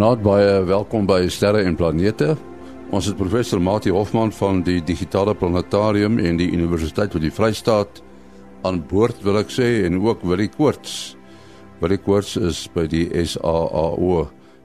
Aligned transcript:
Goeienaand 0.00 0.22
baie 0.24 0.52
welkom 0.64 1.02
by 1.04 1.26
Sterre 1.28 1.60
en 1.68 1.74
Planete. 1.76 2.30
Ons 2.88 3.10
het 3.10 3.18
professor 3.18 3.60
Mati 3.60 3.90
Hofman 3.92 4.30
van 4.32 4.62
die 4.64 4.78
Digitale 4.80 5.34
Planetarium 5.36 6.16
en 6.16 6.38
die 6.40 6.46
Universiteit 6.56 7.12
van 7.12 7.20
die 7.20 7.32
Vrystaat 7.36 8.00
aan 8.64 8.78
boord 8.88 9.20
wil 9.20 9.36
ek 9.42 9.52
sê 9.52 9.66
en 9.84 9.98
ook 10.00 10.24
Willie 10.24 10.48
Koorts. 10.54 11.18
Willie 11.84 12.00
Koorts 12.00 12.38
is 12.40 12.62
by 12.72 12.86
die 12.88 13.10
SAAO. 13.12 14.22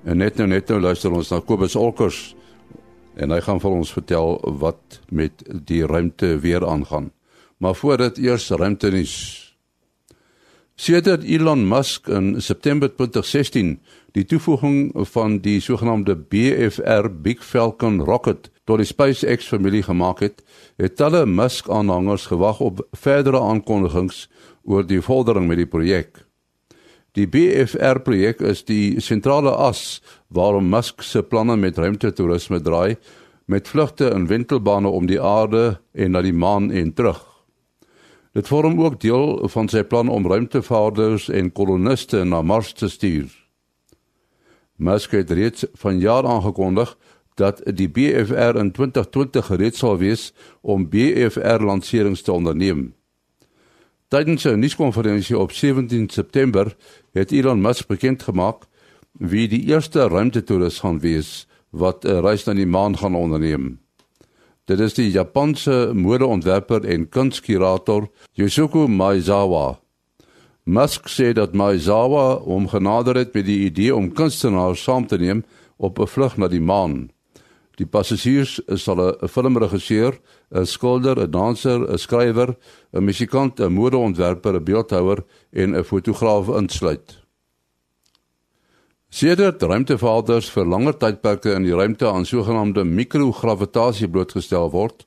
En 0.08 0.24
net 0.24 0.40
nou 0.40 0.48
net 0.48 0.72
nou 0.72 0.80
luister 0.80 1.12
ons 1.12 1.34
na 1.36 1.42
Kobus 1.44 1.76
Olkers 1.76 2.30
en 3.20 3.36
hy 3.36 3.44
gaan 3.44 3.60
vir 3.60 3.76
ons 3.76 3.92
vertel 3.92 4.40
wat 4.64 5.02
met 5.12 5.44
die 5.52 5.84
ruimte 5.84 6.38
weer 6.40 6.64
aangaan. 6.64 7.12
Maar 7.60 7.76
voordat 7.76 8.24
eers 8.24 8.54
ruimte 8.56 8.88
nuus. 8.88 9.45
Sedert 10.76 11.24
Elon 11.24 11.68
Musk 11.68 12.10
in 12.12 12.42
September 12.42 12.90
2016 12.92 13.78
die 14.12 14.26
toevoeging 14.28 14.92
van 15.08 15.38
die 15.40 15.62
sogenaamde 15.64 16.18
BFR 16.20 17.08
Big 17.24 17.44
Falcon 17.48 18.02
rocket 18.04 18.50
tot 18.68 18.82
die 18.82 18.88
SpaceX 18.90 19.48
familie 19.48 19.86
gemaak 19.88 20.20
het, 20.20 20.42
het 20.76 20.98
talle 21.00 21.22
Musk-aanhangers 21.26 22.26
gewag 22.28 22.60
op 22.60 22.82
verdere 22.92 23.40
aankondigings 23.40 24.26
oor 24.68 24.84
die 24.84 25.00
vordering 25.00 25.48
met 25.48 25.62
die 25.64 25.70
projek. 25.70 26.26
Die 27.16 27.28
BFR 27.32 28.02
projek 28.04 28.44
is 28.44 28.66
die 28.68 29.00
sentrale 29.00 29.54
as 29.56 30.02
waarom 30.28 30.68
Musk 30.74 31.06
se 31.08 31.24
planne 31.24 31.56
met 31.56 31.80
ruimtetoerisme 31.80 32.60
draai 32.60 32.98
met 33.48 33.72
vlugte 33.72 34.12
in 34.12 34.28
wentelbane 34.28 34.92
om 34.92 35.08
die 35.08 35.22
aarde 35.24 35.78
en 35.96 36.12
na 36.12 36.26
die 36.26 36.36
maan 36.36 36.68
en 36.76 36.92
terug. 36.92 37.24
Dit 38.36 38.48
vorm 38.48 38.82
ook 38.82 39.00
deel 39.00 39.48
van 39.48 39.70
sy 39.72 39.84
plan 39.88 40.10
om 40.12 40.26
ruimtevaarders 40.28 41.30
en 41.32 41.54
koloniste 41.56 42.24
na 42.28 42.42
Mars 42.44 42.74
te 42.76 42.90
stuur. 42.92 43.30
Musk 44.76 45.12
het 45.16 45.32
reeds 45.32 45.64
van 45.80 46.02
jaar 46.04 46.28
aangekondig 46.28 46.98
dat 47.40 47.62
die 47.64 47.88
BFR 47.88 48.60
in 48.60 48.74
2020 48.76 49.46
gereed 49.46 49.80
sal 49.80 49.96
wees 49.98 50.34
om 50.62 50.84
BFR 50.90 51.64
lanserings 51.64 52.22
te 52.28 52.32
onderneem. 52.32 52.92
Tydens 54.08 54.44
'n 54.44 54.60
nuuskonferensie 54.60 55.38
op 55.40 55.52
17 55.52 56.10
September 56.10 56.76
het 57.12 57.32
Elon 57.32 57.62
Musk 57.62 57.88
bekend 57.88 58.24
gemaak 58.24 58.68
wie 59.12 59.48
die 59.48 59.64
eerste 59.64 60.08
ruimtetoerist 60.08 60.80
gaan 60.80 61.00
wees 61.00 61.48
wat 61.70 62.04
'n 62.04 62.20
reis 62.20 62.44
na 62.44 62.54
die 62.54 62.68
maan 62.68 62.98
gaan 62.98 63.16
onderneem. 63.16 63.85
Dit 64.66 64.80
is 64.82 64.96
die 64.98 65.12
Japanse 65.14 65.92
modeontwerper 65.94 66.88
en 66.90 67.04
kunskurator 67.14 68.08
Yoshiko 68.34 68.88
Maizawa. 68.90 69.76
Musk 70.66 71.06
sê 71.06 71.36
dat 71.38 71.54
Maizawa 71.54 72.40
hom 72.42 72.66
genader 72.72 73.20
het 73.20 73.36
met 73.38 73.46
die 73.46 73.60
idee 73.68 73.94
om 73.94 74.08
kunstenaars 74.10 74.82
saam 74.82 75.06
te 75.06 75.20
neem 75.22 75.44
op 75.78 76.00
'n 76.00 76.10
vlug 76.10 76.38
na 76.38 76.48
die 76.48 76.62
maan. 76.62 77.12
Die 77.78 77.86
passasiers 77.86 78.60
sal 78.76 78.98
'n 78.98 79.28
filmregisseur, 79.28 80.18
'n 80.52 80.66
skilder, 80.66 81.20
'n 81.22 81.32
danser, 81.32 81.86
'n 81.86 81.98
skrywer, 81.98 82.58
'n 82.94 83.06
musikant, 83.06 83.60
'n 83.60 83.72
modeontwerper, 83.72 84.56
'n 84.56 84.64
beeldhouer 84.64 85.24
en 85.54 85.76
'n 85.76 85.84
fotograaf 85.84 86.48
insluit. 86.48 87.25
Sedert 89.16 89.62
ruimtevaarders 89.64 90.50
vir 90.52 90.66
langer 90.68 90.98
tydperke 91.00 91.54
in 91.56 91.64
die 91.64 91.72
ruimte 91.72 92.10
aan 92.10 92.26
sogenaamde 92.28 92.84
mikrogravitasie 92.84 94.10
blootgestel 94.12 94.68
word, 94.74 95.06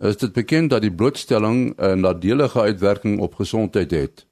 is 0.00 0.16
dit 0.22 0.32
bekend 0.32 0.70
dat 0.72 0.80
die 0.80 0.92
blootstelling 1.00 1.74
'n 1.76 2.00
nadelige 2.00 2.60
uitwerking 2.60 3.20
op 3.20 3.34
gesondheid 3.34 3.90
het. 3.90 4.24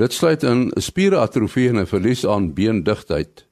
Dit 0.00 0.12
sluit 0.12 0.42
in 0.42 0.72
spieratrofie 0.76 1.68
en 1.68 1.80
'n 1.80 1.86
verlies 1.86 2.24
aan 2.26 2.54
beendigtheid. 2.54 3.44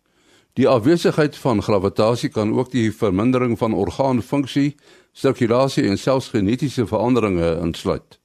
Die 0.54 0.68
afwesigheid 0.68 1.36
van 1.36 1.62
gravitasie 1.62 2.30
kan 2.30 2.56
ook 2.56 2.70
die 2.70 2.90
vermindering 2.92 3.58
van 3.58 3.74
orgaanfunksie, 3.74 4.74
sirkulasie 5.12 5.88
en 5.88 5.98
selfs 5.98 6.28
genetiese 6.28 6.86
veranderinge 6.86 7.58
insluit. 7.62 8.20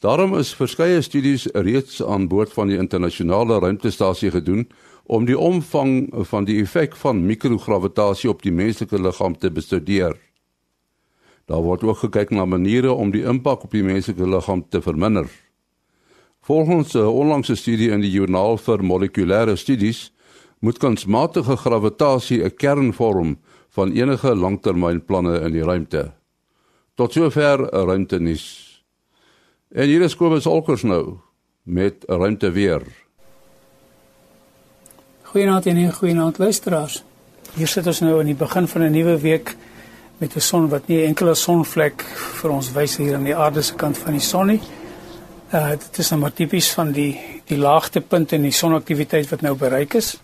Daarom 0.00 0.38
is 0.38 0.54
verskeie 0.54 1.02
studies 1.02 1.46
reeds 1.52 2.02
aan 2.02 2.28
boord 2.28 2.52
van 2.52 2.68
die 2.68 2.78
internasionale 2.78 3.58
ruimtestasie 3.58 4.30
gedoen 4.30 4.68
om 5.10 5.24
die 5.26 5.38
omvang 5.38 6.12
van 6.30 6.46
die 6.46 6.60
effek 6.62 6.94
van 7.02 7.24
mikrogravitasie 7.26 8.30
op 8.30 8.44
die 8.46 8.52
menslike 8.54 8.98
liggaam 9.02 9.34
te 9.34 9.50
bestudeer. 9.50 10.14
Daar 11.50 11.64
word 11.66 11.82
ook 11.82 12.04
gekyk 12.04 12.30
na 12.30 12.44
maniere 12.46 12.92
om 12.94 13.10
die 13.10 13.24
impak 13.26 13.64
op 13.66 13.74
die 13.74 13.82
menslike 13.82 14.28
liggaam 14.30 14.62
te 14.70 14.78
verminder. 14.82 15.26
Volgens 16.46 16.94
'n 16.94 17.10
onlangse 17.10 17.56
studie 17.56 17.90
in 17.90 18.00
die 18.00 18.10
Joernaal 18.10 18.56
vir 18.56 18.78
Molekulêre 18.82 19.56
Studies 19.56 20.12
moet 20.60 20.78
kunsmatige 20.78 21.56
gravitasie 21.56 22.44
'n 22.44 22.54
kern 22.54 22.92
vorm 22.92 23.38
van 23.68 23.92
enige 23.92 24.34
langtermynplanne 24.34 25.40
in 25.40 25.52
die 25.52 25.64
ruimte. 25.64 26.12
Tot 26.94 27.12
sover 27.12 27.58
ruimtenis. 27.70 28.84
En 29.68 29.88
hier 29.88 30.02
is 30.02 30.16
Kobus 30.16 30.46
Olkers 30.46 30.82
nou 30.82 31.18
met 31.62 32.04
ruimte 32.06 32.50
weer. 32.50 32.82
Goeienaand 35.30 35.66
en 35.66 35.76
'n 35.76 35.92
goeienaand 35.92 36.38
luisteraars. 36.38 37.02
Hier 37.54 37.68
sit 37.68 37.86
ons 37.86 38.00
nou 38.00 38.18
aan 38.18 38.26
die 38.26 38.34
begin 38.34 38.68
van 38.68 38.82
'n 38.82 38.90
nuwe 38.90 39.20
week 39.20 39.56
met 40.18 40.34
'n 40.34 40.40
son 40.40 40.68
wat 40.68 40.86
nie 40.86 41.04
enkele 41.04 41.34
sonvlek 41.34 42.02
vir 42.40 42.50
ons 42.50 42.72
wys 42.72 42.96
hier 42.96 43.14
aan 43.14 43.24
die 43.24 43.36
aarde 43.36 43.62
se 43.62 43.74
kant 43.74 43.98
van 43.98 44.12
die 44.12 44.20
son 44.20 44.46
nie. 44.46 44.60
Uh 45.54 45.70
dit 45.70 45.98
is 45.98 46.10
nou 46.10 46.20
maar 46.20 46.32
tipies 46.32 46.70
van 46.70 46.92
die 46.92 47.42
die 47.44 47.58
laagtepunt 47.58 48.32
in 48.32 48.42
die 48.42 48.50
sonaktiwiteit 48.50 49.28
wat 49.28 49.40
nou 49.40 49.54
bereik 49.54 49.94
is. 49.94 50.18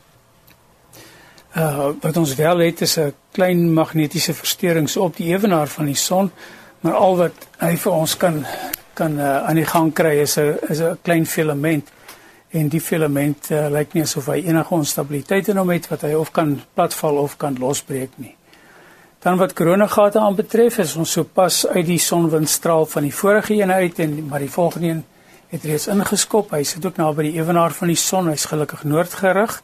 Uh 1.56 1.90
wat 2.00 2.16
ons 2.16 2.34
wel 2.34 2.58
het 2.58 2.80
is 2.80 2.96
'n 2.98 3.14
klein 3.32 3.72
magnetiese 3.72 4.34
verstoring 4.34 4.90
so 4.90 5.02
op 5.02 5.16
die 5.16 5.26
ewenaar 5.34 5.68
van 5.68 5.84
die 5.84 5.94
son, 5.94 6.30
maar 6.80 6.94
al 6.94 7.16
wat 7.16 7.46
hy 7.58 7.76
vir 7.76 7.92
ons 7.92 8.16
kan 8.16 8.46
kan 8.92 9.18
uh, 9.18 9.46
aan 9.46 9.56
die 9.56 9.66
gang 9.66 9.92
kry 9.92 10.18
is 10.20 10.36
'n 10.36 10.58
is 10.68 10.80
'n 10.80 10.98
klein 11.02 11.26
filament 11.26 11.90
en 12.56 12.70
die 12.72 12.80
filament 12.80 13.50
uh, 13.52 13.66
lyk 13.72 13.92
nie 13.96 14.04
asof 14.06 14.30
hy 14.32 14.40
enige 14.46 14.74
onstabiliteit 14.74 15.50
in 15.52 15.60
hom 15.60 15.72
het 15.74 15.88
wat 15.90 16.06
hy 16.06 16.14
of 16.16 16.32
kan 16.36 16.56
platval 16.78 17.20
of 17.20 17.36
kan 17.40 17.58
losbreek 17.60 18.16
nie. 18.22 18.32
Dan 19.24 19.40
wat 19.40 19.56
koronagate 19.58 20.20
aanbetref, 20.22 20.78
is 20.78 20.94
ons 20.96 21.16
sopas 21.18 21.64
uit 21.66 21.86
die 21.88 22.00
sonwindstraal 22.00 22.86
van 22.86 23.06
die 23.08 23.14
vorige 23.14 23.56
een 23.58 23.72
uit 23.72 23.98
en 24.04 24.12
maar 24.28 24.44
die 24.44 24.52
volgende 24.52 24.88
een 24.92 25.04
het 25.50 25.64
reeds 25.66 25.88
ingeskop. 25.90 26.52
Hy 26.54 26.62
sit 26.66 26.84
ook 26.86 27.00
naby 27.00 27.30
die 27.30 27.40
ewenaar 27.40 27.74
van 27.74 27.90
die 27.90 27.98
son. 27.98 28.30
Hy's 28.30 28.46
gelukkig 28.50 28.84
noordgerig. 28.86 29.60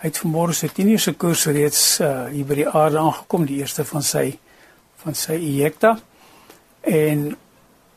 Hy 0.00 0.10
het 0.10 0.20
vanmôre 0.20 0.56
se 0.56 0.68
10 0.72 0.94
uur 0.94 1.02
se 1.04 1.14
koers 1.20 1.46
reeds 1.52 1.82
uh, 2.00 2.26
hier 2.32 2.48
by 2.48 2.58
die 2.62 2.68
aarde 2.68 3.00
aangekom, 3.00 3.46
die 3.48 3.60
eerste 3.62 3.84
van 3.88 4.04
sy 4.04 4.26
van 5.04 5.16
sy 5.16 5.36
ejecta. 5.36 5.98
En 6.88 7.26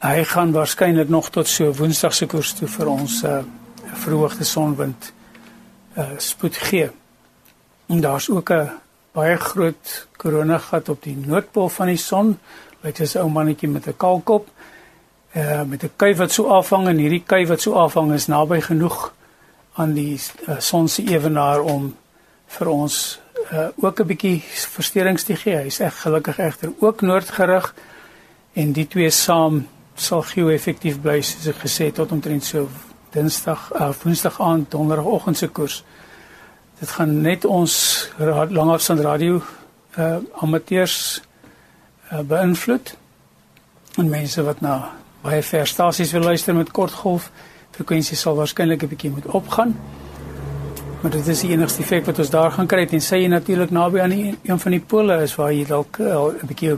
hy 0.03 0.17
gaan 0.27 0.51
waarskynlik 0.55 1.09
nog 1.09 1.31
tot 1.31 1.47
so 1.47 1.71
Woensdag 1.75 2.15
se 2.15 2.27
koers 2.27 2.51
toe 2.57 2.67
vir 2.67 2.91
ons 2.91 3.21
uh, 3.23 3.41
verhoogde 3.97 4.43
sonwind 4.43 5.11
uh, 5.97 6.09
spoed 6.17 6.57
gee. 6.57 6.89
En 7.87 8.01
daar's 8.01 8.29
ook 8.29 8.49
'n 8.51 8.71
baie 9.11 9.37
groot 9.37 10.07
koronagat 10.17 10.89
op 10.89 11.03
die 11.03 11.17
noordpool 11.17 11.69
van 11.69 11.87
die 11.87 11.97
son. 11.97 12.39
Lyk 12.81 12.97
soos 12.97 13.15
'n 13.15 13.19
ou 13.19 13.29
mannetjie 13.29 13.69
met 13.69 13.87
'n 13.87 13.97
kalkop 13.97 14.47
uh, 15.35 15.61
met 15.63 15.83
'n 15.83 15.91
kuif 15.95 16.17
wat 16.17 16.31
so 16.31 16.47
afhang 16.47 16.87
en 16.87 16.97
hierdie 16.97 17.23
kuif 17.25 17.47
wat 17.47 17.61
so 17.61 17.73
afhang 17.73 18.13
is 18.13 18.27
naby 18.27 18.61
genoeg 18.61 19.13
aan 19.73 19.93
die 19.93 20.19
uh, 20.47 20.59
son 20.59 20.87
se 20.87 21.03
ewenaar 21.03 21.61
om 21.61 21.95
vir 22.47 22.67
ons 22.67 23.19
uh, 23.51 23.67
ook 23.75 23.99
'n 23.99 24.07
bietjie 24.07 24.43
versteurings 24.69 25.23
te 25.23 25.35
gee. 25.35 25.55
Hy's 25.55 25.77
reg 25.77 26.01
gelukkig 26.01 26.37
egter 26.37 26.71
ook 26.79 27.01
noordgerig 27.01 27.73
en 28.53 28.71
die 28.71 28.87
twee 28.87 29.09
saam 29.09 29.67
sal 29.95 30.21
geo-effektief 30.21 31.01
bly 31.01 31.21
soos 31.21 31.47
ek 31.47 31.61
gesê 31.65 31.85
het 31.89 31.95
tot 31.95 32.11
omtrent 32.11 32.43
so 32.43 32.69
Dinsdag, 33.11 33.71
uh, 33.75 33.89
Woensdag 34.03 34.41
aand, 34.41 34.71
Donderdagoggend 34.71 35.37
se 35.37 35.47
koers. 35.47 35.83
Dit 36.79 36.89
gaan 36.89 37.21
net 37.21 37.45
ons 37.45 37.73
langafstand 38.49 38.99
radio 38.99 39.41
uh, 39.97 40.17
amateurs 40.41 41.21
uh, 42.11 42.19
beïnvloed 42.19 42.95
en 43.97 44.09
mense 44.09 44.43
wat 44.43 44.61
na 44.61 44.75
baie 45.23 45.41
ver 45.43 45.67
stasies 45.67 46.11
wil 46.13 46.27
luister 46.29 46.55
met 46.55 46.71
kortgolf 46.71 47.31
frekwensie 47.77 48.17
sal 48.17 48.35
waarskynlik 48.35 48.83
'n 48.83 48.87
bietjie 48.87 49.11
moet 49.11 49.25
opgaan. 49.25 49.75
Maar 51.01 51.11
dit 51.11 51.27
is 51.27 51.41
die 51.41 51.51
enigste 51.51 51.81
effek 51.81 52.05
wat 52.05 52.19
ons 52.19 52.29
daar 52.29 52.51
gaan 52.51 52.67
kry 52.67 52.87
en 52.91 53.01
sê 53.01 53.17
jy 53.21 53.27
natuurlik 53.27 53.69
naby 53.69 53.99
aan 53.99 54.09
die, 54.09 54.37
een 54.43 54.59
van 54.59 54.71
die 54.71 54.81
pole 54.81 55.21
is 55.21 55.35
waar 55.35 55.51
jy 55.53 55.65
dalk 55.65 55.99
'n 55.99 56.47
bietjie 56.47 56.77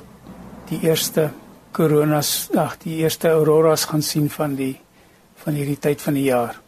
die 0.69 0.79
eerste 0.81 1.31
koronas, 1.71 2.49
ag 2.55 2.77
die 2.77 2.97
eerste 2.97 3.29
auroras 3.29 3.85
gaan 3.85 4.01
sien 4.01 4.29
van 4.29 4.55
die 4.55 4.79
van 5.43 5.53
hierdie 5.53 5.79
tyd 5.79 6.01
van 6.01 6.13
die 6.13 6.27
jaar. 6.27 6.59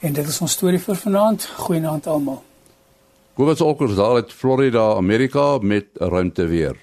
En 0.00 0.12
dit 0.12 0.26
is 0.28 0.40
ons 0.40 0.52
storie 0.52 0.80
vir 0.80 0.96
vanaand. 0.96 1.46
Goeienaand 1.66 2.06
almal. 2.06 2.42
Kobus 3.34 3.60
Olkers 3.60 3.96
daar 3.98 4.20
uit 4.22 4.32
Florida, 4.32 4.94
Amerika 4.94 5.58
met 5.58 5.88
ruimte 5.94 6.46
weer. 6.46 6.76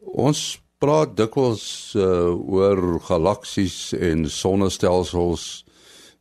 Ons 0.00 0.60
praat 0.80 1.12
dikwels 1.16 1.92
uh, 1.96 2.32
oor 2.32 3.00
galaksies 3.04 3.92
en 3.92 4.24
sonnestelsels 4.30 5.64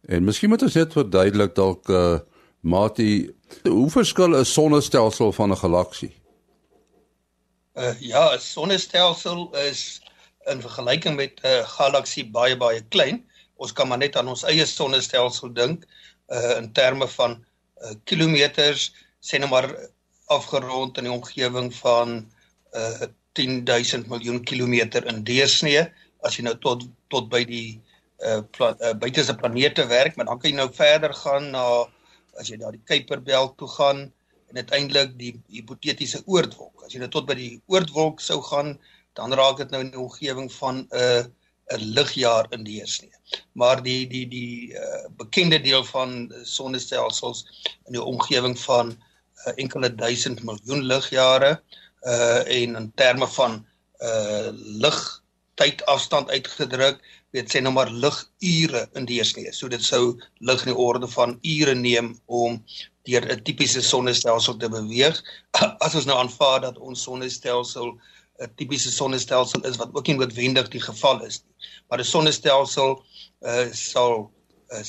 en 0.10 0.26
miskien 0.28 0.52
moet 0.52 0.66
ons 0.68 0.76
net 0.76 0.94
verduidelik 0.94 1.56
dalk 1.56 1.88
uh, 1.94 2.20
Mati 2.60 3.30
Hoe 3.64 3.90
verskil 3.90 4.36
'n 4.36 4.46
sonnestelsel 4.46 5.32
van 5.32 5.52
'n 5.52 5.58
galaksie? 5.58 6.14
Uh 7.74 7.96
ja, 8.00 8.36
'n 8.36 8.40
sonnestelsel 8.40 9.50
is 9.56 10.02
in 10.52 10.62
vergelyking 10.62 11.16
met 11.16 11.40
'n 11.44 11.48
uh, 11.48 11.68
galaksie 11.76 12.26
baie 12.38 12.58
baie 12.58 12.82
klein. 12.96 13.24
Ons 13.58 13.72
kan 13.74 13.88
maar 13.88 14.02
net 14.02 14.16
aan 14.16 14.28
ons 14.28 14.44
eie 14.44 14.66
sonnestelsel 14.66 15.54
dink 15.54 15.86
uh 16.38 16.58
in 16.58 16.72
terme 16.74 17.08
van 17.08 17.38
uh 17.84 17.94
kilometers, 18.06 18.92
sê 19.22 19.40
nou 19.40 19.50
maar 19.50 19.70
afgerond 20.28 20.98
in 20.98 21.10
die 21.10 21.14
omgewing 21.14 21.74
van 21.82 22.26
uh 22.74 23.08
10000 23.34 24.08
miljoen 24.10 24.44
kilometer 24.44 25.06
in 25.08 25.24
deursnee 25.24 25.86
as 26.26 26.36
jy 26.38 26.44
nou 26.44 26.56
tot 26.64 26.84
tot 27.14 27.30
by 27.32 27.44
die 27.48 27.80
uh, 28.26 28.42
uh 28.42 28.94
buitese 29.00 29.36
planete 29.36 29.86
werk, 29.88 30.16
maar 30.16 30.26
dan 30.26 30.40
kan 30.40 30.52
jy 30.52 30.58
nou 30.58 30.70
verder 30.74 31.14
gaan 31.14 31.52
na 31.52 31.66
as 32.40 32.50
jy 32.52 32.58
na 32.60 32.72
die 32.72 32.84
Kuiperbelt 32.88 33.58
toe 33.58 33.68
gaan 33.68 34.08
en 34.50 34.58
uiteindelik 34.58 35.14
die 35.20 35.34
hipotetiese 35.54 36.22
oortwolk. 36.26 36.86
As 36.86 36.94
jy 36.94 37.04
nou 37.04 37.12
tot 37.14 37.28
by 37.30 37.36
die 37.38 37.60
oortwolk 37.72 38.22
sou 38.24 38.40
gaan, 38.46 38.78
dan 39.20 39.36
raak 39.38 39.60
dit 39.62 39.70
nou 39.74 39.84
in 39.84 39.92
die 39.94 40.00
omgewing 40.00 40.50
van 40.54 40.86
'n 40.88 41.04
uh, 41.04 41.24
'n 41.76 41.86
ligjaar 41.98 42.48
in 42.56 42.64
die 42.64 42.80
deursnee. 42.80 43.14
Maar 43.54 43.84
die 43.84 44.08
die 44.08 44.26
die 44.28 44.74
uh, 44.74 45.06
bekende 45.18 45.60
deel 45.62 45.84
van 45.84 46.34
sonnestelsels 46.44 47.46
in 47.86 47.94
die 47.98 48.04
omgewing 48.04 48.58
van 48.60 48.96
uh, 48.96 49.54
enkele 49.56 49.96
duisend 49.96 50.44
miljoen 50.44 50.86
ligjare 50.86 51.60
uh 52.08 52.42
en 52.48 52.76
in 52.80 52.92
terme 52.96 53.28
van 53.28 53.66
uh 54.00 54.50
lig 54.54 55.00
tydafstand 55.60 56.30
uitgedruk, 56.32 57.02
weet 57.36 57.52
sê 57.52 57.62
nou 57.62 57.74
maar 57.76 57.92
ligure 57.92 58.86
in 58.96 59.06
die 59.06 59.18
deursnee. 59.18 59.52
So 59.54 59.68
dit 59.68 59.84
sou 59.84 60.16
lig 60.40 60.64
in 60.64 60.72
die 60.72 60.80
orde 60.80 61.10
van 61.12 61.36
ure 61.44 61.76
neem 61.76 62.14
om 62.26 62.64
deur 63.10 63.28
'n 63.28 63.44
tipiese 63.44 63.82
sonnestelsel 63.82 64.58
te 64.58 64.70
beweeg. 64.70 65.22
As 65.86 65.96
ons 65.96 66.06
nou 66.06 66.18
aanvaar 66.18 66.62
dat 66.62 66.78
ons 66.78 67.04
sonnestelsel 67.04 67.94
'n 68.40 68.52
tipiese 68.56 68.92
sonnestelsel 68.92 69.66
is 69.68 69.78
wat 69.78 69.94
ook 69.94 70.08
nie 70.08 70.16
noodwendig 70.16 70.70
die 70.70 70.82
geval 70.82 71.24
is 71.26 71.42
nie. 71.44 71.56
Maar 71.90 72.00
'n 72.00 72.12
sonnestelsel 72.14 73.04
uh, 73.42 73.68
sal 73.72 74.32
'n 74.72 74.84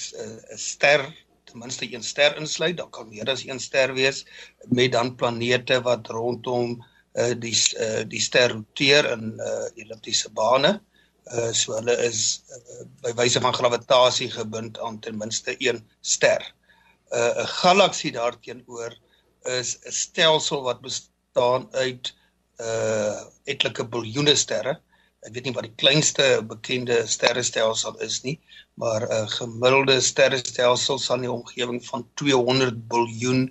'n 0.55 0.59
ster 0.59 1.03
ten 1.51 1.59
minste 1.59 1.89
een 1.93 2.03
ster 2.03 2.37
insluit, 2.37 2.77
dan 2.77 2.91
kan 2.91 3.09
meer 3.09 3.31
as 3.31 3.43
een 3.47 3.61
ster 3.61 3.95
wees 3.95 4.25
met 4.69 4.93
dan 4.93 5.15
planete 5.15 5.81
wat 5.83 6.07
rondom 6.07 6.79
uh, 7.15 7.35
die 7.39 7.57
uh, 7.81 8.05
die 8.07 8.21
ster 8.21 8.55
roteer 8.55 9.11
in 9.11 9.35
uh, 9.39 9.67
elliptiese 9.75 10.31
bane. 10.31 10.79
Uh, 11.31 11.51
so 11.53 11.75
hulle 11.75 11.97
is 12.07 12.43
uh, 12.55 12.87
by 13.03 13.13
wyse 13.19 13.41
van 13.41 13.55
gravitasie 13.55 14.31
gebind 14.31 14.79
aan 14.79 14.99
ten 15.01 15.19
minste 15.19 15.57
een 15.59 15.83
ster. 16.01 16.43
'n 17.11 17.19
uh, 17.19 17.47
galaksie 17.63 18.13
daarteenoor 18.13 18.95
is 19.59 19.79
'n 19.83 19.93
stelsel 19.93 20.63
wat 20.63 20.81
bestaan 20.81 21.67
uit 21.75 22.15
uh 22.61 23.19
etlike 23.51 23.85
biljoene 23.93 24.37
sterre. 24.37 24.77
Ek 25.27 25.35
weet 25.35 25.49
nie 25.49 25.55
wat 25.57 25.67
die 25.69 25.81
kleinste 25.83 26.27
bekende 26.49 27.03
sterrestelsel 27.09 27.99
is 28.07 28.23
nie, 28.25 28.39
maar 28.81 29.05
'n 29.07 29.13
uh, 29.17 29.29
gemiddelde 29.29 30.01
sterrestelsel 30.01 30.99
sal 30.99 31.21
in 31.21 31.29
die 31.29 31.33
omgewing 31.33 31.81
van 31.91 32.07
200 32.15 32.89
biljoen 32.89 33.49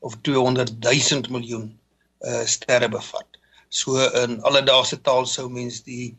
of 0.00 0.14
200 0.22 0.78
000 0.84 1.30
miljoen 1.34 1.68
uh 2.20 2.44
sterre 2.46 2.88
bevat. 2.88 3.38
So 3.68 3.98
in 4.22 4.40
alledaagse 4.42 5.00
taal 5.02 5.26
sou 5.26 5.48
mens 5.48 5.82
die 5.86 6.16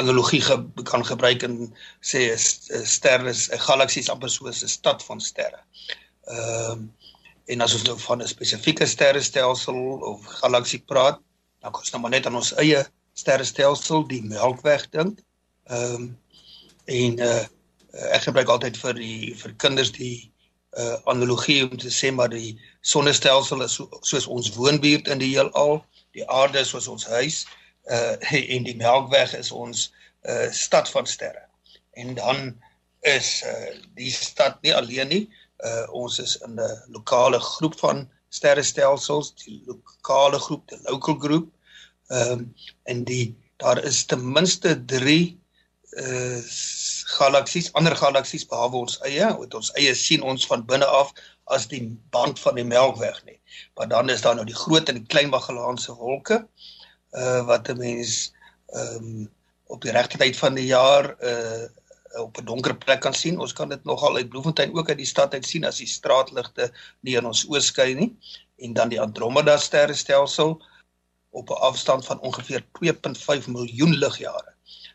analogie 0.00 0.40
ge 0.40 0.56
kan 0.88 1.04
gebruik 1.04 1.42
en 1.42 1.74
sê 2.00 2.32
'n 2.32 2.86
ster 2.86 3.26
is 3.26 3.48
'n 3.50 3.58
galaksie 3.68 4.02
is 4.02 4.08
amper 4.08 4.30
soos 4.30 4.62
'n 4.62 4.68
stad 4.68 5.02
van 5.02 5.20
sterre. 5.20 5.60
Ehm 6.28 6.80
uh, 6.80 7.10
en 7.52 7.60
as 7.60 7.74
ons 7.74 7.84
nou 7.84 7.98
van 7.98 8.22
'n 8.22 8.28
spesifieke 8.28 8.86
sterrestelsel 8.86 9.80
of 10.12 10.24
galaksie 10.40 10.78
praat, 10.78 11.18
dan 11.62 11.70
kom 11.70 11.80
ons 11.84 11.92
nou 11.94 12.02
maar 12.02 12.10
net 12.10 12.26
aan 12.26 12.38
ons 12.38 12.52
eie 12.58 12.82
sterrestelsel, 13.18 14.06
die 14.10 14.22
Melkweg 14.26 14.88
dink. 14.90 15.22
Ehm 15.70 15.94
um, 15.94 16.12
en 16.90 17.18
uh 17.22 17.42
ek 18.16 18.24
gebruik 18.24 18.48
altyd 18.50 18.78
vir 18.80 18.96
die 18.98 19.34
vir 19.38 19.52
kinders 19.62 19.92
die 19.94 20.32
uh 20.80 20.96
analogie 21.12 21.62
om 21.68 21.76
te 21.78 21.92
sê 21.92 22.10
maar 22.10 22.32
die 22.32 22.56
sonnestelsel 22.80 23.62
is 23.62 23.76
so, 23.78 24.00
soos 24.02 24.26
ons 24.26 24.50
woonbuurt 24.56 25.10
in 25.12 25.20
die 25.22 25.30
heelal, 25.34 25.84
die 26.16 26.24
aarde 26.26 26.64
is 26.64 26.72
soos 26.74 26.88
ons 26.88 27.06
huis 27.12 27.44
uh 27.92 28.16
en 28.56 28.66
die 28.66 28.76
Melkweg 28.80 29.36
is 29.38 29.52
ons 29.52 29.90
uh 30.26 30.48
stad 30.50 30.90
van 30.90 31.06
sterre. 31.06 31.46
En 31.94 32.14
dan 32.18 32.42
is 33.06 33.42
uh 33.46 33.70
die 34.00 34.10
stad 34.10 34.58
nie 34.66 34.74
alleen 34.74 35.12
nie. 35.14 35.24
Uh 35.62 35.86
ons 36.02 36.18
is 36.18 36.34
in 36.42 36.58
'n 36.58 36.82
lokale 36.96 37.38
groep 37.38 37.78
van 37.78 38.08
sterrestelsels, 38.32 39.34
die 39.44 39.60
lokale 39.68 40.40
groep, 40.40 40.68
die 40.72 40.80
local 40.88 41.18
group. 41.20 41.52
Ehm 42.12 42.32
um, 42.32 42.54
en 42.90 43.04
die 43.08 43.36
daar 43.62 43.78
is 43.84 44.04
ten 44.04 44.24
minste 44.32 44.76
3 44.84 45.20
uh 45.92 46.40
galaksies, 47.12 47.68
ander 47.76 47.96
galaksies 47.96 48.46
behalwe 48.48 48.78
ons 48.86 48.96
eie, 49.04 49.26
wat 49.38 49.54
ons 49.54 49.68
eie 49.76 49.92
sien 49.94 50.22
ons 50.24 50.46
van 50.48 50.64
binne 50.64 50.88
af 50.88 51.12
as 51.52 51.66
die 51.68 51.82
band 52.14 52.40
van 52.40 52.56
die 52.56 52.64
Melkweg 52.64 53.18
nie. 53.28 53.36
Maar 53.76 53.88
dan 53.88 54.08
is 54.10 54.24
daar 54.24 54.38
nou 54.38 54.46
die 54.48 54.56
groot 54.56 54.88
en 54.88 55.04
klein 55.06 55.30
Magellaanse 55.32 55.94
wolke 56.00 56.40
uh 57.12 57.42
wat 57.46 57.68
'n 57.68 57.78
mens 57.78 58.32
ehm 58.72 58.96
um, 58.96 59.30
op 59.72 59.84
die 59.84 59.92
regte 59.92 60.18
tyd 60.18 60.36
van 60.36 60.54
die 60.54 60.66
jaar 60.66 61.12
uh 61.20 61.68
op 62.18 62.38
'n 62.38 62.44
donker 62.44 62.76
plek 62.76 63.00
kan 63.00 63.14
sien. 63.14 63.38
Ons 63.38 63.52
kan 63.52 63.68
dit 63.68 63.84
nogal 63.84 64.16
uit 64.16 64.28
Bloemfontein 64.28 64.74
ook 64.74 64.88
uit 64.88 64.96
die 64.96 65.06
stad 65.06 65.32
uit 65.34 65.46
sien 65.46 65.64
as 65.64 65.76
die 65.76 65.86
straatligte 65.86 66.72
nie 67.00 67.16
in 67.16 67.26
ons 67.26 67.44
oë 67.48 67.60
skyn 67.60 67.96
nie. 67.96 68.16
En 68.56 68.72
dan 68.72 68.88
die 68.88 69.00
Andromeda 69.00 69.56
sterrestelsel 69.56 70.62
op 71.30 71.50
'n 71.50 71.62
afstand 71.68 72.06
van 72.06 72.20
ongeveer 72.20 72.64
2.5 72.72 73.46
miljoen 73.46 73.94
ligjare. 73.94 74.52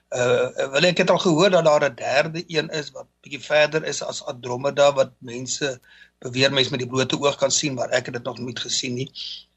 Uh 0.09 0.69
wil 0.71 0.83
ek 0.87 0.97
het 0.97 1.09
al 1.09 1.19
gehoor 1.19 1.49
dat 1.49 1.65
daar 1.65 1.89
'n 1.89 1.95
derde 1.95 2.43
een 2.47 2.69
is 2.69 2.91
wat 2.91 3.07
bietjie 3.21 3.43
verder 3.43 3.83
is 3.83 4.01
as 4.03 4.23
Andromeda 4.23 4.93
wat 4.93 5.11
mense 5.19 5.79
beweer 6.19 6.53
mense 6.53 6.71
met 6.71 6.79
die 6.79 6.89
blote 6.89 7.19
oog 7.19 7.35
kan 7.35 7.51
sien, 7.51 7.73
maar 7.73 7.89
ek 7.89 8.05
het 8.05 8.13
dit 8.13 8.23
nog 8.23 8.37
nooit 8.37 8.59
gesien 8.59 8.93
nie. 8.93 9.11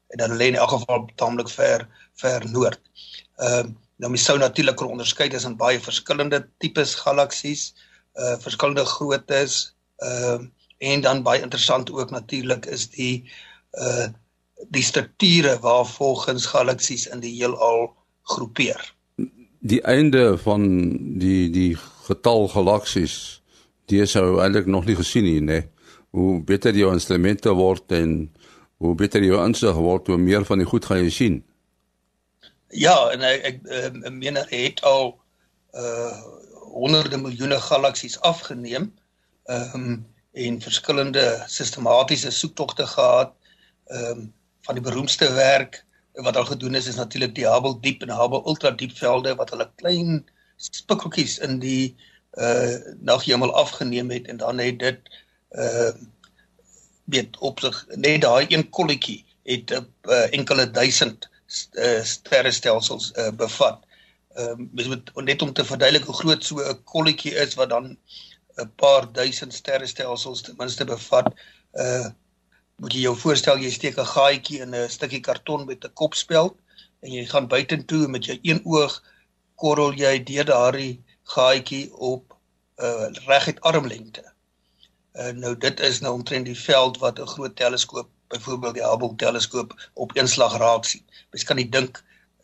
En 0.07 0.17
dan 0.17 0.37
lê 0.37 0.45
in 0.51 0.55
elk 0.55 0.69
geval 0.69 1.09
taamlik 1.15 1.49
ver 1.49 1.87
ver 2.13 2.49
noord. 2.49 2.81
Ehm 3.35 3.67
uh, 3.67 3.71
Nou 4.01 4.09
mens 4.09 4.25
sou 4.25 4.37
natuurlik 4.41 4.79
kon 4.79 4.95
onderskei 4.95 5.29
tussen 5.29 5.59
baie 5.59 5.79
verskillende 5.79 6.41
tipes 6.63 6.95
galaksies, 7.03 7.69
uh 8.17 8.33
verskillende 8.41 8.85
groottes, 8.95 9.75
ehm 10.01 10.47
uh, 10.47 10.49
en 10.81 11.01
dan 11.05 11.21
baie 11.21 11.43
interessant 11.45 11.91
ook 11.93 12.09
natuurlik 12.09 12.65
is 12.65 12.89
die 12.89 13.29
uh 13.77 14.09
die 14.69 14.83
strukture 14.83 15.59
waarvolgens 15.61 16.45
galaksies 16.45 17.07
in 17.07 17.21
die 17.21 17.33
heelal 17.37 17.91
groepeer. 18.21 18.81
Die 19.59 19.81
einde 19.81 20.37
van 20.37 20.65
die 21.21 21.49
die 21.49 21.77
getal 22.07 22.47
galaksies, 22.49 23.41
die 23.85 24.05
sou 24.05 24.41
eintlik 24.41 24.65
nog 24.65 24.85
nie 24.85 24.97
gesien 24.97 25.25
nie, 25.25 25.41
né? 25.41 25.61
Hoe 26.09 26.41
beter 26.43 26.75
jou 26.75 26.91
instrumente 26.93 27.53
word 27.53 27.91
en 27.91 28.31
hoe 28.81 28.95
beter 28.95 29.23
jou 29.23 29.39
insig 29.45 29.77
word, 29.77 30.07
hoe 30.07 30.17
meer 30.17 30.45
van 30.45 30.57
die 30.57 30.67
goed 30.67 30.85
gaan 30.85 31.03
jy 31.03 31.09
sien. 31.13 31.41
Ja, 32.71 33.09
en 33.11 33.21
ek 33.21 33.43
ek 33.43 33.57
uh, 33.67 34.11
meen 34.11 34.39
hy 34.39 34.63
het 34.67 34.81
al 34.87 35.15
uh 35.75 36.39
honderde 36.71 37.17
miljoene 37.19 37.59
galaksies 37.59 38.19
afgeneem. 38.23 38.93
Ehm 39.51 39.75
um, 39.75 40.05
en 40.31 40.61
verskillende 40.63 41.43
sistematiese 41.51 42.31
soektogte 42.31 42.87
gehad. 42.87 43.33
Ehm 43.85 44.11
um, 44.11 44.33
van 44.61 44.77
die 44.77 44.83
beroemdste 44.83 45.33
werk 45.33 45.85
wat 46.13 46.37
al 46.37 46.45
gedoen 46.45 46.75
is 46.75 46.87
is 46.87 46.95
natuurlik 46.95 47.35
die 47.35 47.47
Hubble 47.47 47.79
diep 47.81 48.01
en 48.01 48.13
Hubble 48.15 48.43
ultra 48.45 48.71
diep 48.71 48.97
velde 48.97 49.35
wat 49.35 49.49
hulle 49.49 49.69
klein 49.75 50.21
spikkeltjies 50.57 51.39
in 51.39 51.59
die 51.59 51.95
uh 52.39 52.77
naghemel 53.03 53.51
afgeneem 53.53 54.11
het 54.11 54.27
en 54.27 54.37
dan 54.37 54.57
het 54.63 54.79
dit 54.79 55.09
uh 55.51 55.91
weet 57.11 57.37
op 57.39 57.59
sig 57.59 57.85
net 57.95 58.21
daai 58.21 58.45
een 58.47 58.69
kolletjie 58.69 59.25
het 59.43 59.71
uh, 59.71 59.81
enkele 60.31 60.71
duisend 60.71 61.30
uh, 61.73 62.03
sterrestelsels 62.03 63.11
uh, 63.17 63.31
bevat. 63.31 63.79
Ehm 64.39 64.69
uh, 64.75 65.23
net 65.23 65.41
om 65.41 65.53
te 65.53 65.65
verduidelik 65.65 66.07
hoe 66.07 66.15
groot 66.15 66.43
so 66.43 66.63
'n 66.63 66.83
kolletjie 66.83 67.33
is 67.43 67.55
wat 67.59 67.69
dan 67.69 67.97
'n 68.57 68.71
paar 68.75 69.11
duisend 69.11 69.53
sterrestelsels 69.53 70.41
ten 70.41 70.55
minste 70.57 70.85
bevat. 70.85 71.27
Uh 71.73 72.09
moet 72.81 72.93
jy 72.93 73.01
jou 73.05 73.15
voorstel 73.23 73.59
jy 73.61 73.69
steek 73.69 73.97
'n 73.97 74.13
gaatjie 74.15 74.61
in 74.65 74.75
'n 74.75 74.89
stukkie 74.89 75.21
karton 75.27 75.65
met 75.65 75.85
'n 75.85 75.93
kopspeld 75.93 76.55
en 77.01 77.11
jy 77.11 77.25
gaan 77.25 77.47
buitentoe 77.47 78.07
met 78.07 78.25
jou 78.25 78.37
een 78.41 78.61
oog 78.65 79.03
korrel 79.55 79.93
jy 79.93 80.23
deur 80.23 80.45
daardie 80.45 81.03
gaatjie 81.35 81.93
op 81.93 82.37
uh 82.77 83.07
reguit 83.27 83.61
armlengte. 83.61 84.23
Uh 85.13 85.31
nou 85.43 85.57
dit 85.57 85.79
is 85.79 85.99
nou 85.99 86.13
omtrent 86.13 86.45
die 86.45 86.59
veld 86.59 86.97
wat 86.97 87.19
'n 87.19 87.33
groot 87.35 87.55
teleskoop 87.55 88.09
byvoorbeeld 88.31 88.79
die 88.79 88.87
Hubble 88.87 89.15
teleskoop 89.15 89.75
op 89.93 90.15
een 90.17 90.27
slag 90.27 90.57
raak 90.57 90.85
sien. 90.85 91.03
Mens 91.31 91.45
kan 91.47 91.59
nie 91.59 91.69
dink 91.69 92.01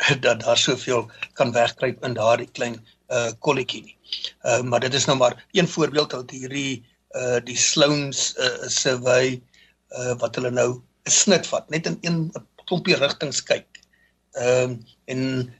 dat 0.25 0.43
daar 0.45 0.57
soveel 0.57 1.07
kan 1.33 1.51
wegkruip 1.51 2.03
in 2.05 2.17
daardie 2.17 2.51
klein 2.51 2.77
uh 3.07 3.31
kolletjie 3.39 3.83
nie. 3.83 3.97
Uh 4.43 4.61
maar 4.61 4.83
dit 4.83 4.93
is 4.93 5.05
nou 5.05 5.17
maar 5.17 5.45
een 5.51 5.67
voorbeeld 5.67 6.13
uit 6.13 6.31
hierdie 6.31 6.85
uh 7.15 7.39
die 7.43 7.57
Sloans 7.57 8.33
uh 8.37 8.95
wy 9.03 9.41
uh 9.89 10.13
wat 10.19 10.35
hulle 10.35 10.51
nou 10.51 10.69
'n 11.07 11.11
snit 11.11 11.47
vat, 11.47 11.69
net 11.69 11.85
in 11.87 11.97
een 12.01 12.31
klompie 12.67 12.95
rigtings 12.99 13.43
kyk. 13.43 13.67
Ehm 14.35 14.71
um, 14.71 14.79
en 15.05 15.53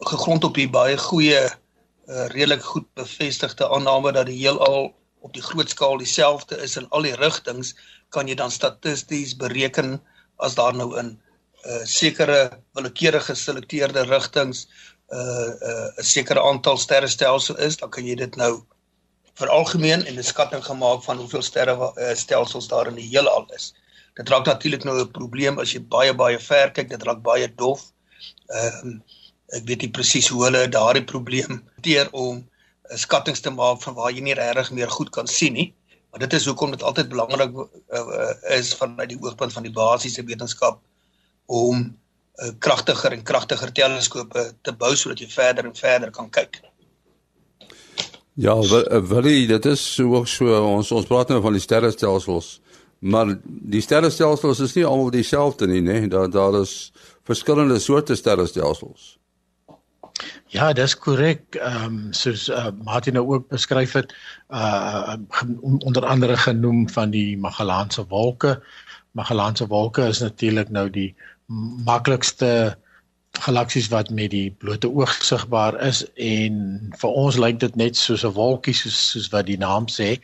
gegrond 0.00 0.44
op 0.44 0.54
die 0.56 0.68
baie 0.70 0.96
goeie 0.98 1.42
uh, 1.44 2.26
redelik 2.32 2.64
goed 2.64 2.86
bevestigde 2.94 3.68
aanname 3.68 4.12
dat 4.12 4.26
die 4.26 4.38
heelal 4.40 4.94
op 5.22 5.32
die 5.32 5.42
groot 5.42 5.70
skaal 5.70 5.98
dieselfde 5.98 6.58
is 6.62 6.76
in 6.76 6.88
al 6.90 7.06
die 7.06 7.16
rigtings, 7.18 7.74
kan 8.14 8.28
jy 8.28 8.34
dan 8.38 8.50
statisties 8.50 9.36
bereken 9.38 9.96
as 10.42 10.56
daar 10.58 10.74
nou 10.76 10.90
in 10.98 11.12
'n 11.12 11.18
uh, 11.64 11.80
eh, 11.80 11.86
sekere 11.86 12.38
willekeurige 12.74 13.34
geselekteerde 13.34 14.02
rigtings 14.10 14.66
'n 14.66 15.16
uh, 15.16 15.52
uh, 15.70 15.88
'n 15.98 16.02
sekere 16.02 16.42
aantal 16.42 16.76
sterrestelsels 16.76 17.58
is, 17.58 17.76
dan 17.76 17.90
kan 17.90 18.06
jy 18.06 18.14
dit 18.14 18.36
nou 18.36 18.64
vir 19.34 19.48
algemeen 19.48 20.04
en 20.06 20.18
'n 20.18 20.22
skatting 20.22 20.64
gemaak 20.64 21.02
van 21.02 21.16
hoeveel 21.16 21.42
sterre 21.42 21.76
uh, 21.76 22.14
stelsels 22.14 22.68
daar 22.68 22.88
in 22.88 22.94
die 22.94 23.08
heelal 23.08 23.46
is. 23.54 23.74
Dit 24.14 24.28
raak 24.28 24.46
natuurlik 24.46 24.84
nou 24.84 25.00
'n 25.00 25.10
probleem 25.10 25.58
as 25.58 25.72
jy 25.72 25.80
baie 25.80 26.14
baie 26.14 26.38
ver 26.38 26.70
kyk, 26.70 26.88
dit 26.88 27.02
raak 27.02 27.22
baie 27.22 27.48
dof. 27.54 27.92
Ehm 28.48 28.88
uh, 28.88 29.00
ek 29.52 29.66
weet 29.68 29.82
nie 29.84 29.90
presies 29.90 30.28
hoe 30.32 30.44
hulle 30.44 30.68
daardie 30.68 31.04
probleem 31.04 31.60
hanteer 31.74 32.08
om 32.12 32.36
'n 32.36 32.51
skattings 32.88 33.40
te 33.40 33.50
maak 33.50 33.82
van 33.82 33.94
waar 33.94 34.12
jy 34.12 34.24
nie 34.24 34.34
regtig 34.34 34.72
meer 34.76 34.90
goed 34.90 35.10
kan 35.10 35.26
sien 35.26 35.52
nie. 35.52 35.68
Maar 36.10 36.20
dit 36.26 36.32
is 36.32 36.46
hoekom 36.46 36.70
dit 36.70 36.82
altyd 36.82 37.08
belangrik 37.08 37.54
uh, 37.56 38.32
is 38.56 38.74
vanuit 38.76 39.08
die 39.08 39.20
oogpunt 39.20 39.52
van 39.52 39.64
die 39.64 39.72
basiese 39.72 40.24
wetenskap 40.28 40.82
om 41.46 41.86
uh, 41.86 42.50
kragtiger 42.58 43.12
en 43.16 43.22
kragtiger 43.22 43.72
teleskope 43.72 44.50
te 44.62 44.74
bou 44.76 44.92
sodat 44.96 45.22
jy 45.24 45.30
verder 45.32 45.70
en 45.70 45.76
verder 45.76 46.12
kan 46.12 46.28
kyk. 46.30 46.60
Ja, 48.34 48.56
jy 48.56 49.46
dit 49.48 49.70
is 49.72 49.80
so 49.94 50.24
so 50.24 50.60
ons 50.72 50.92
ons 50.92 51.08
praat 51.08 51.32
nou 51.32 51.40
van 51.44 51.56
die 51.56 51.64
sterrestelsels. 51.64 52.58
Maar 53.02 53.34
die 53.44 53.82
sterrestelsels 53.82 54.60
is 54.62 54.76
nie 54.76 54.86
almal 54.86 55.10
dieselfde 55.10 55.66
nie, 55.66 55.80
né? 55.82 56.06
Daar 56.08 56.30
daar 56.30 56.60
is 56.60 56.92
verskillende 57.24 57.80
soorte 57.80 58.16
sterrestelsels. 58.16 59.16
Ja, 60.52 60.72
dis 60.72 60.98
korrek. 60.98 61.56
Ehm 61.56 61.84
um, 61.84 62.12
soos 62.12 62.48
uh, 62.48 62.68
Martin 62.84 63.14
nou 63.14 63.26
ook 63.34 63.48
beskryf 63.48 63.92
het, 63.92 64.14
uh 64.50 65.14
onder 65.78 66.06
andere 66.06 66.36
genoem 66.36 66.88
van 66.88 67.10
die 67.10 67.38
Magellaanse 67.38 68.06
wolke. 68.06 68.62
Magellaanse 69.12 69.66
wolke 69.66 70.06
is 70.06 70.20
natuurlik 70.20 70.70
nou 70.70 70.90
die 70.90 71.14
maklikste 71.84 72.78
galaksies 73.40 73.88
wat 73.88 74.10
met 74.10 74.30
die 74.30 74.50
blote 74.50 74.90
oog 74.90 75.12
sigbaar 75.24 75.78
is 75.80 76.04
en 76.14 76.56
vir 77.00 77.10
ons 77.24 77.38
lyk 77.40 77.60
dit 77.60 77.76
net 77.76 77.96
soos 77.96 78.24
'n 78.24 78.36
wolkie 78.36 78.74
soos 78.74 78.98
soos 79.10 79.28
wat 79.32 79.46
die 79.46 79.58
naam 79.58 79.88
sê. 79.88 80.20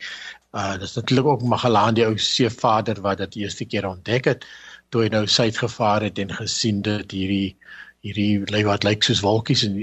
Uh 0.53 0.77
dis 0.77 0.95
natuurlik 0.95 1.25
ook 1.25 1.41
Magellan 1.41 1.93
die 1.93 2.05
ou 2.05 2.17
seevader 2.17 3.01
wat 3.01 3.17
dit 3.17 3.35
eerste 3.35 3.65
keer 3.65 3.87
ontdek 3.89 4.25
het 4.25 4.45
toe 4.89 5.03
hy 5.03 5.09
nou 5.13 5.25
suid 5.27 5.57
gevaar 5.57 6.01
het 6.01 6.19
en 6.19 6.33
gesien 6.33 6.81
dat 6.81 7.11
hierdie 7.11 7.57
hierdie 8.05 8.63
wat 8.65 8.85
lyk 8.87 9.03
soos 9.03 9.21
wolkies 9.25 9.65
en 9.67 9.75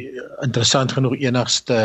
interessant 0.45 0.95
genoeg 0.97 1.19
enigste 1.21 1.77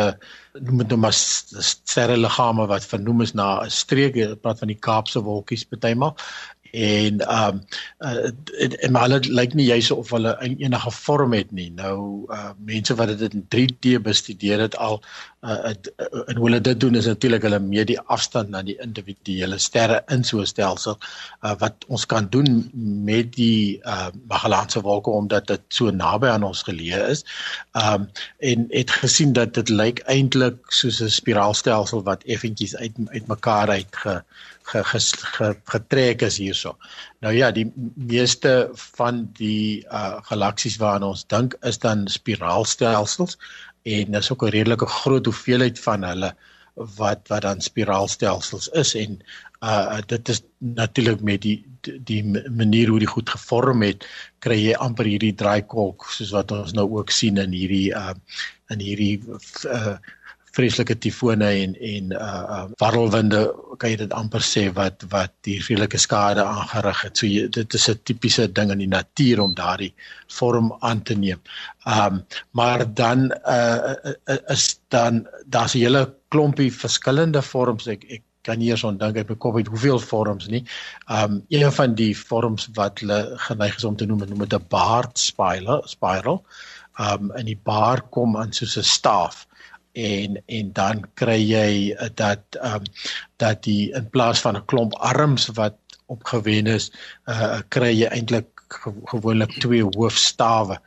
noem 0.60 0.82
dit 0.82 0.94
nou 0.94 1.00
maar 1.04 1.16
sterre 1.16 2.16
liggame 2.16 2.66
wat 2.70 2.88
vernoem 2.88 3.20
is 3.26 3.34
na 3.34 3.64
'n 3.64 3.70
streek 3.70 4.16
praat 4.40 4.62
van 4.64 4.72
die 4.72 4.80
Kaapse 4.88 5.22
wolkies 5.22 5.64
partymal 5.68 6.16
en 6.72 7.20
ehm 7.20 7.48
um, 7.48 7.64
uh, 7.98 8.30
en 8.84 8.92
maar 8.92 9.08
dit 9.08 9.26
lyk 9.28 9.54
nie 9.54 9.66
juis 9.66 9.90
of 9.90 10.10
hulle 10.10 10.32
enige 10.40 10.90
vorm 10.90 11.32
het 11.32 11.50
nie. 11.52 11.68
Nou 11.76 12.24
uh 12.32 12.50
mense 12.64 12.94
wat 12.96 13.12
dit 13.18 13.34
in 13.34 13.44
3D 13.54 14.00
bestudeer 14.02 14.60
het 14.60 14.76
al 14.76 15.02
uh, 15.44 15.50
uh 15.50 15.74
en 16.26 16.36
hoe 16.36 16.46
hulle 16.46 16.60
dit 16.60 16.80
doen 16.80 16.94
is 16.94 17.06
natuurlik 17.06 17.42
hulle 17.42 17.58
meet 17.60 17.86
die 17.86 17.98
afstand 18.00 18.48
na 18.48 18.62
die 18.62 18.78
individuele 18.80 19.58
sterre 19.58 20.00
in 20.08 20.24
so 20.24 20.40
'n 20.40 20.46
stelsel 20.46 20.96
uh 21.42 21.52
wat 21.58 21.84
ons 21.88 22.06
kan 22.06 22.28
doen 22.30 22.70
met 23.04 23.34
die 23.36 23.80
uh 23.84 24.08
Magellaanse 24.28 24.80
wolke 24.80 25.10
omdat 25.10 25.46
dit 25.46 25.60
so 25.68 25.90
naby 25.90 26.26
aan 26.26 26.48
ons 26.48 26.64
geleë 26.64 27.02
is. 27.08 27.24
Um 27.72 28.08
en 28.38 28.64
het 28.70 28.90
gesien 28.90 29.32
dat 29.32 29.54
dit 29.54 29.68
lyk 29.68 30.00
eintlik 30.06 30.72
soos 30.72 31.02
'n 31.02 31.08
spiraalstelsel 31.08 32.02
wat 32.02 32.24
effentjies 32.24 32.76
uit 32.76 32.96
uitmekaar 33.06 33.68
uit 33.68 33.96
ge 33.96 34.22
ge, 34.70 34.84
ge, 34.84 35.00
ge, 35.36 35.48
getrek 35.74 36.22
is 36.22 36.38
hierso. 36.38 36.76
Nou 37.20 37.34
ja, 37.34 37.50
die 37.50 37.66
meeste 37.94 38.70
van 38.96 39.24
die 39.38 39.84
uh 39.90 40.20
galaksies 40.30 40.78
waaraan 40.82 41.10
ons 41.12 41.26
dink 41.26 41.56
is 41.68 41.78
dan 41.78 42.06
spiraalstelsels 42.08 43.38
en 43.82 44.12
dis 44.12 44.32
ook 44.32 44.44
'n 44.46 44.54
redelike 44.56 44.86
groot 44.86 45.26
hoeveelheid 45.26 45.78
van 45.80 46.02
hulle 46.02 46.34
wat 46.74 47.28
wat 47.28 47.42
dan 47.42 47.60
spiraalstelsels 47.60 48.68
is 48.68 48.94
en 48.94 49.18
uh 49.60 50.00
dit 50.06 50.28
is 50.28 50.42
natuurlik 50.58 51.20
met 51.20 51.42
die 51.42 51.64
die 51.82 52.24
manier 52.50 52.88
hoe 52.88 52.98
die 52.98 53.10
goed 53.14 53.30
gevorm 53.30 53.82
het 53.82 54.06
kry 54.38 54.56
jy 54.58 54.74
amper 54.74 55.04
hierdie 55.04 55.34
draaikolk 55.34 56.06
soos 56.10 56.30
wat 56.30 56.50
ons 56.54 56.72
nou 56.72 56.88
ook 56.90 57.10
sien 57.10 57.36
in 57.36 57.52
hierdie 57.52 57.90
uh 57.94 58.14
in 58.70 58.80
hierdie 58.80 59.22
uh 59.66 59.96
vreeslike 60.56 60.98
tifone 61.00 61.48
en 61.64 61.74
en 61.80 62.12
uh, 62.12 62.44
uh 62.54 62.64
warrelwinde 62.80 63.40
kan 63.80 63.92
jy 63.92 63.98
dit 64.02 64.16
amper 64.16 64.44
sê 64.44 64.64
wat 64.76 65.04
wat 65.12 65.32
die 65.48 65.58
vreeslike 65.64 66.00
skade 66.00 66.44
aangerig 66.44 67.04
het. 67.06 67.16
So 67.16 67.26
jy, 67.26 67.46
dit 67.56 67.74
is 67.78 67.88
'n 67.88 68.00
tipiese 68.04 68.48
ding 68.52 68.72
in 68.74 68.82
die 68.84 68.90
natuur 68.94 69.40
om 69.40 69.54
daardie 69.54 69.94
vorm 70.28 70.72
aan 70.80 71.02
te 71.02 71.14
neem. 71.14 71.40
Um 71.86 72.24
maar 72.52 72.84
dan 72.94 73.30
uh, 73.48 73.94
uh, 74.04 74.12
uh 74.28 74.40
is 74.48 74.80
dan 74.88 75.26
daar's 75.46 75.74
'n 75.74 75.84
hele 75.84 76.04
klompie 76.28 76.72
verskillende 76.72 77.42
vorms 77.42 77.86
ek 77.86 78.04
ek 78.08 78.22
kan 78.42 78.58
nie 78.58 78.70
eens 78.70 78.84
ondink 78.84 79.16
uit 79.16 79.28
my 79.28 79.36
kop 79.36 79.56
uit 79.56 79.66
hoeveel 79.66 79.98
vorms 79.98 80.48
nie. 80.48 80.64
Um 81.08 81.44
een 81.48 81.72
van 81.72 81.94
die 81.94 82.12
vorms 82.18 82.68
wat 82.74 83.00
hulle 83.00 83.32
geneig 83.48 83.76
is 83.76 83.84
om 83.84 83.96
te 83.96 84.06
noem, 84.06 84.18
noem 84.28 84.44
dit 84.44 84.58
'n 84.58 84.68
baard 84.68 85.18
spiral, 85.18 85.82
spiral. 85.86 86.44
Um 86.98 87.30
en 87.30 87.46
die 87.46 87.60
baard 87.64 88.10
kom 88.10 88.36
aan 88.36 88.52
soos 88.52 88.76
'n 88.76 88.84
staaf 88.84 89.46
en 89.92 90.42
en 90.46 90.72
dan 90.72 91.04
kry 91.14 91.38
jy 91.40 91.92
uh, 91.92 92.08
dat 92.14 92.58
ehm 92.60 92.74
um, 92.74 92.84
dat 93.36 93.62
die 93.62 93.92
in 93.92 94.08
plaas 94.10 94.40
van 94.40 94.56
'n 94.56 94.64
klomp 94.64 94.94
arms 94.94 95.46
wat 95.58 95.76
opgewen 96.06 96.66
is, 96.66 96.90
uh, 97.26 97.60
kry 97.68 97.92
jy 97.92 98.08
eintlik 98.08 98.48
gewoonlik 99.04 99.52
twee 99.60 99.84
hoofstawe 99.84 100.80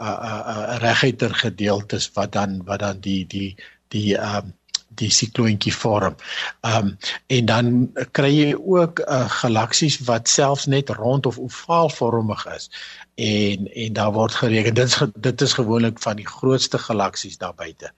uh 0.00 0.06
uh, 0.06 0.42
uh 0.52 0.76
reguiter 0.80 1.34
gedeeltes 1.34 2.10
wat 2.16 2.32
dan 2.32 2.62
wat 2.64 2.80
dan 2.80 3.00
die 3.00 3.26
die 3.26 3.56
die 3.88 4.16
ehm 4.16 4.36
um, 4.36 4.54
die 5.00 5.10
sikloentjie 5.14 5.74
vorm. 5.74 6.16
Ehm 6.60 6.90
um, 6.90 6.96
en 7.26 7.44
dan 7.48 7.68
kry 8.16 8.30
jy 8.30 8.54
ook 8.54 9.02
uh, 9.04 9.26
galaksies 9.40 9.98
wat 10.08 10.28
selfs 10.28 10.66
net 10.66 10.90
rond 11.00 11.26
of 11.26 11.38
ovaalvormig 11.38 12.46
is 12.54 12.70
en 13.20 13.68
en 13.84 13.92
daar 13.92 14.12
word 14.12 14.34
gereken 14.34 14.74
dit 14.74 14.88
is 14.88 14.98
dit 15.14 15.40
is 15.46 15.56
gewoonlik 15.58 16.00
van 16.00 16.16
die 16.16 16.26
grootste 16.26 16.78
galaksies 16.78 17.38
daar 17.38 17.54
buite. 17.54 17.92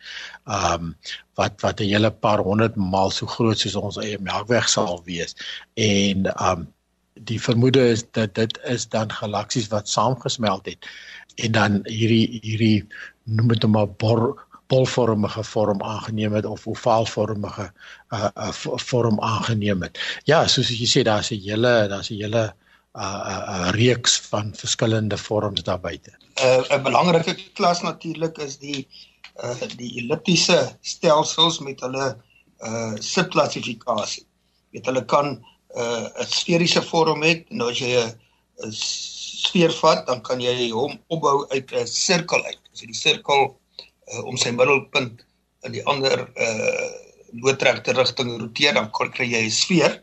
Ehm 0.44 0.74
um, 0.74 0.94
wat 1.34 1.60
wat 1.60 1.80
'n 1.80 1.92
hele 1.94 2.10
paar 2.10 2.38
honderd 2.38 2.76
maal 2.76 3.10
so 3.10 3.26
groot 3.26 3.58
soos 3.58 3.74
ons 3.74 3.96
eie 3.96 4.18
Melkweg 4.20 4.68
sal 4.68 5.02
wees. 5.04 5.36
En 5.74 6.26
ehm 6.26 6.58
um, 6.58 6.68
die 7.14 7.40
vermoede 7.40 7.88
is 7.88 8.04
dat 8.10 8.34
dit 8.34 8.58
is 8.64 8.88
dan 8.88 9.12
galaksies 9.12 9.68
wat 9.68 9.88
saamgesmelt 9.88 10.66
het 10.66 10.86
en 11.34 11.52
dan 11.52 11.80
hierdie 11.84 12.40
hierdie 12.42 12.86
noem 13.22 13.48
dit 13.48 13.62
nou 13.62 13.72
maar 13.72 13.88
bor 13.88 14.46
bolvormige 14.72 15.44
vorm 15.44 15.82
aangeneem 15.82 16.32
het 16.38 16.46
of 16.48 16.66
ovaalvormige 16.66 17.68
uh, 18.14 18.28
uh 18.34 18.52
vorm 18.88 19.20
aangeneem 19.20 19.82
het. 19.82 20.00
Ja, 20.30 20.46
soos 20.48 20.72
jy 20.72 20.88
sê 20.88 21.04
daar's 21.08 21.30
'n 21.30 21.40
hele 21.44 21.74
daar's 21.92 22.10
'n 22.10 22.20
hele 22.22 22.44
uh, 22.96 23.40
uh 23.54 23.70
reeks 23.76 24.18
van 24.32 24.52
verskillende 24.56 25.18
vorms 25.18 25.62
daar 25.62 25.80
buite. 25.80 26.12
'n 26.12 26.44
uh, 26.44 26.76
'n 26.76 26.82
belangrike 26.82 27.34
klas 27.54 27.82
natuurlik 27.82 28.38
is 28.38 28.58
die 28.58 28.88
uh 29.44 29.68
die 29.76 29.92
elliptiese 30.00 30.76
stelsels 30.80 31.58
met 31.58 31.80
hulle 31.80 32.16
uh 32.60 32.94
subklassifikasie. 32.98 34.26
Weet 34.70 34.86
hulle 34.86 35.04
kan 35.04 35.44
uh 35.76 36.06
'n 36.20 36.28
sferiese 36.28 36.82
vorm 36.82 37.22
hê. 37.22 37.44
Nou 37.48 37.70
as 37.70 37.78
jy 37.78 37.92
'n 38.00 38.72
sfeer 38.72 39.72
vat, 39.72 40.06
dan 40.06 40.20
kan 40.22 40.40
jy 40.40 40.70
hom 40.70 41.00
opbou 41.08 41.46
uit 41.48 41.72
'n 41.72 41.86
sirkel 41.86 42.44
uit. 42.44 42.60
As 42.72 42.80
jy 42.80 42.86
die 42.86 43.02
sirkel 43.06 43.61
uh, 44.10 44.24
om 44.24 44.36
sy 44.36 44.50
middelpunt 44.50 45.24
in 45.66 45.72
die 45.72 45.86
ander 45.86 46.26
uh 46.36 46.90
loodregte 47.32 47.94
rigting 47.96 48.34
roteer, 48.40 48.74
dan 48.76 48.90
kry 48.92 49.24
jy 49.24 49.46
'n 49.46 49.50
sfeer. 49.50 50.00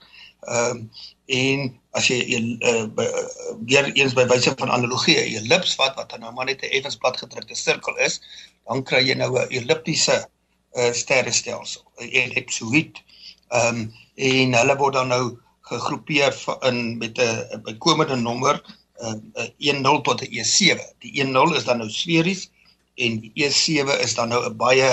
Ehm 0.48 0.78
uh, 0.78 1.08
en 1.30 1.60
as 1.94 2.08
jy 2.10 2.40
uh, 2.66 2.88
by, 2.98 3.06
uh, 3.06 3.54
weer 3.70 3.86
eens 3.94 4.16
by 4.18 4.26
wyse 4.32 4.54
van 4.58 4.72
analogie 4.74 5.18
'n 5.18 5.44
ellips 5.44 5.76
vat 5.78 5.96
wat 5.96 6.18
nou 6.18 6.32
maar 6.34 6.46
net 6.46 6.64
'n 6.64 6.74
effens 6.74 6.98
plat 6.98 7.18
gedrukte 7.18 7.56
sirkel 7.56 7.96
is, 7.98 8.22
dan 8.66 8.84
kry 8.84 9.04
jy 9.06 9.14
nou 9.14 9.38
'n 9.38 9.50
elliptiese 9.50 10.26
uh, 10.74 10.92
sterrestelsel, 10.92 11.84
'n 12.02 12.10
ellipsoid. 12.24 12.98
Ehm 13.52 13.68
um, 13.68 13.94
en 14.16 14.54
hulle 14.54 14.76
word 14.78 14.94
dan 14.94 15.08
nou 15.08 15.38
gegroepeer 15.70 16.34
in 16.70 16.98
met 16.98 17.18
'n 17.18 17.62
bykomende 17.64 18.16
nommer 18.16 18.62
uh, 19.02 19.14
'n 19.58 19.84
10 19.84 20.02
tot 20.04 20.22
'n 20.22 20.32
E7. 20.34 20.82
Die 21.00 21.12
10 21.14 21.56
is 21.56 21.64
dan 21.64 21.78
nou 21.78 21.90
sferies 21.90 22.50
en 23.06 23.20
die 23.24 23.32
E7 23.48 24.00
is 24.04 24.16
dan 24.18 24.30
nou 24.34 24.42
'n 24.46 24.58
baie 24.58 24.90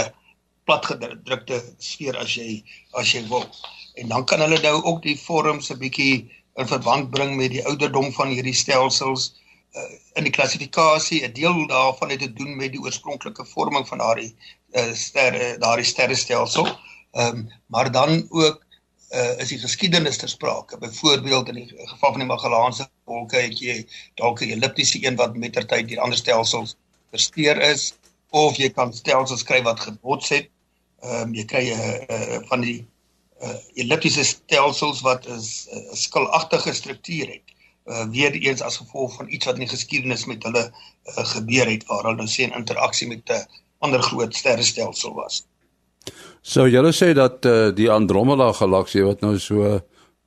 plat 0.66 0.86
gedrukte 0.90 1.62
sfeer 1.78 2.16
as 2.18 2.34
jy 2.34 2.62
as 2.92 3.12
jy 3.12 3.22
wil. 3.28 3.46
En 3.94 4.08
dan 4.08 4.24
kan 4.24 4.40
hulle 4.40 4.60
nou 4.60 4.82
ook 4.82 5.02
die 5.02 5.18
vorms 5.18 5.70
'n 5.70 5.78
bietjie 5.78 6.28
in 6.56 6.66
verband 6.66 7.10
bring 7.10 7.36
met 7.36 7.50
die 7.50 7.64
ouderdom 7.66 8.12
van 8.12 8.28
hierdie 8.28 8.54
stelsels 8.54 9.34
uh, 9.76 9.92
in 10.14 10.24
die 10.24 10.32
klassifikasie 10.32 11.22
'n 11.24 11.32
deel 11.32 11.66
daarvan 11.66 12.10
het 12.10 12.20
te 12.20 12.32
doen 12.32 12.56
met 12.56 12.72
die 12.72 12.80
oorspronklike 12.80 13.44
vorming 13.44 13.88
van 13.88 13.98
daardie 13.98 14.34
uh, 14.72 14.92
sterre 14.92 15.58
daardie 15.58 15.84
sterrestelsel 15.84 16.66
ehm 17.12 17.36
um, 17.36 17.50
maar 17.66 17.92
dan 17.92 18.26
ook 18.30 18.64
uh, 19.10 19.38
is 19.38 19.48
die 19.48 19.58
geskiedenis 19.58 20.16
ter 20.18 20.28
sprake. 20.28 20.78
Byvoorbeeld 20.78 21.48
in 21.48 21.54
die 21.54 21.68
geval 21.68 22.10
van 22.10 22.18
die 22.18 22.28
Magellaanse 22.28 22.88
wolke 23.04 23.36
het 23.36 23.58
jy 23.58 23.86
dalk 24.14 24.40
'n 24.40 24.50
elliptiese 24.50 24.98
een 25.04 25.16
wat 25.16 25.36
mettertyd 25.36 25.88
deur 25.88 26.00
ander 26.00 26.18
stelsels 26.18 26.76
versteur 27.16 27.60
is 27.72 27.94
of 28.36 28.58
jy 28.60 28.70
kan 28.76 28.92
stelsels 28.92 29.44
skryf 29.44 29.64
wat 29.64 29.80
gebots 29.80 30.30
het. 30.34 30.52
Ehm 31.04 31.28
um, 31.28 31.34
jy 31.34 31.44
kry 31.48 31.64
'n 31.70 31.80
uh, 31.80 32.36
uh, 32.36 32.38
van 32.50 32.64
die 32.64 32.78
uh, 33.42 33.58
elliptiese 33.82 34.24
stelsels 34.24 35.02
wat 35.06 35.26
'n 35.26 35.40
uh, 35.40 35.94
skilagtige 35.94 36.72
struktuur 36.72 37.26
het. 37.26 37.46
Uh, 37.86 38.06
weer 38.10 38.32
eens 38.32 38.62
as 38.62 38.80
gevolg 38.82 39.14
van 39.16 39.28
iets 39.28 39.46
wat 39.46 39.54
in 39.54 39.66
die 39.66 39.74
geskiedenis 39.74 40.26
met 40.26 40.42
hulle 40.42 40.64
uh, 40.70 41.26
gebeur 41.34 41.66
het 41.70 41.86
waar 41.86 42.02
hulle 42.02 42.22
nou 42.22 42.28
sê 42.28 42.48
'n 42.48 42.58
interaksie 42.58 43.08
met 43.08 43.30
'n 43.30 43.46
ander 43.78 44.02
groot 44.02 44.34
sterrestelsel 44.34 45.14
was. 45.14 45.44
So 46.42 46.68
julle 46.68 46.92
sê 46.92 47.12
dat 47.14 47.44
uh, 47.44 47.70
die 47.74 47.90
Andromeda 47.90 48.52
galaksie 48.52 49.04
wat 49.04 49.20
nou 49.20 49.38
so 49.38 49.80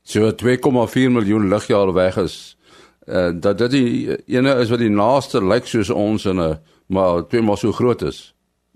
so 0.04 0.32
2,4 0.32 1.12
miljoen 1.12 1.50
ligjare 1.50 1.94
weg 1.94 2.18
is, 2.18 2.58
uh, 3.08 3.30
dat 3.34 3.58
dit 3.58 3.72
die 3.72 4.18
ene 4.26 4.56
is 4.60 4.70
wat 4.70 4.80
die 4.80 4.90
naaste 4.90 5.42
lyk 5.44 5.68
soos 5.68 5.90
ons 5.90 6.26
in 6.26 6.42
'n 6.42 6.60
maar 6.90 7.26
twee 7.30 7.42
maal 7.46 7.58
so 7.58 7.72
groot 7.76 8.02
is. 8.02 8.20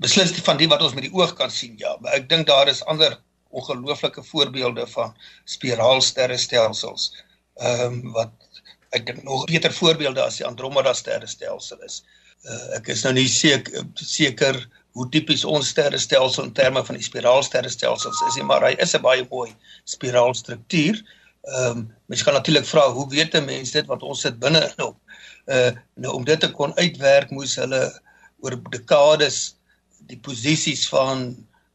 Beslis 0.04 0.34
van 0.46 0.58
die 0.58 0.70
wat 0.70 0.82
ons 0.86 0.94
met 0.94 1.06
die 1.08 1.14
oog 1.14 1.34
kan 1.38 1.52
sien, 1.54 1.74
ja, 1.82 1.96
maar 2.02 2.18
ek 2.18 2.28
dink 2.30 2.48
daar 2.50 2.70
is 2.70 2.84
ander 2.92 3.16
ongelooflike 3.54 4.24
voorbeelde 4.24 4.86
van 4.94 5.14
spiraalsterrestelsels. 5.50 7.12
Ehm 7.62 7.86
um, 7.86 8.12
wat 8.18 8.62
ek 8.94 9.06
dink 9.06 9.24
nog 9.26 9.46
beter 9.50 9.74
voorbeelde 9.74 10.22
as 10.22 10.38
die 10.38 10.46
Andromeda 10.46 10.94
sterrestelsel 10.94 11.82
is. 11.86 12.02
Uh, 12.44 12.78
ek 12.78 12.90
is 12.94 13.04
nou 13.06 13.14
nie 13.18 13.28
seker 13.30 13.86
seker 13.98 14.60
hoe 14.94 15.08
tipies 15.10 15.46
ons 15.50 15.72
sterrestelsel 15.74 16.50
in 16.50 16.54
terme 16.58 16.84
van 16.86 16.98
die 17.00 17.06
spiraalsterrestelsels 17.06 18.20
is, 18.30 18.42
maar 18.46 18.66
hy 18.68 18.76
is 18.86 18.94
'n 18.94 19.02
baie 19.02 19.26
mooi 19.30 19.50
spiraalstruktuur. 19.96 21.02
Ehm 21.44 21.78
um, 21.78 21.88
mens 22.08 22.24
kan 22.24 22.38
natuurlik 22.38 22.66
vra 22.70 22.90
hoe 22.92 23.10
weet 23.10 23.34
'n 23.36 23.46
mens 23.46 23.72
dit 23.72 23.86
want 23.86 24.04
ons 24.04 24.22
sit 24.22 24.40
binne 24.40 24.62
in 24.62 24.86
hom. 24.86 24.98
Uh 25.46 25.72
nou 26.00 26.14
om 26.14 26.24
dit 26.24 26.40
te 26.40 26.52
kon 26.52 26.76
uitwerk 26.80 27.32
moes 27.32 27.56
hulle 27.60 27.82
oor 28.44 28.56
dekades 28.72 29.56
die 30.08 30.20
posisies 30.20 30.88
van 30.92 31.32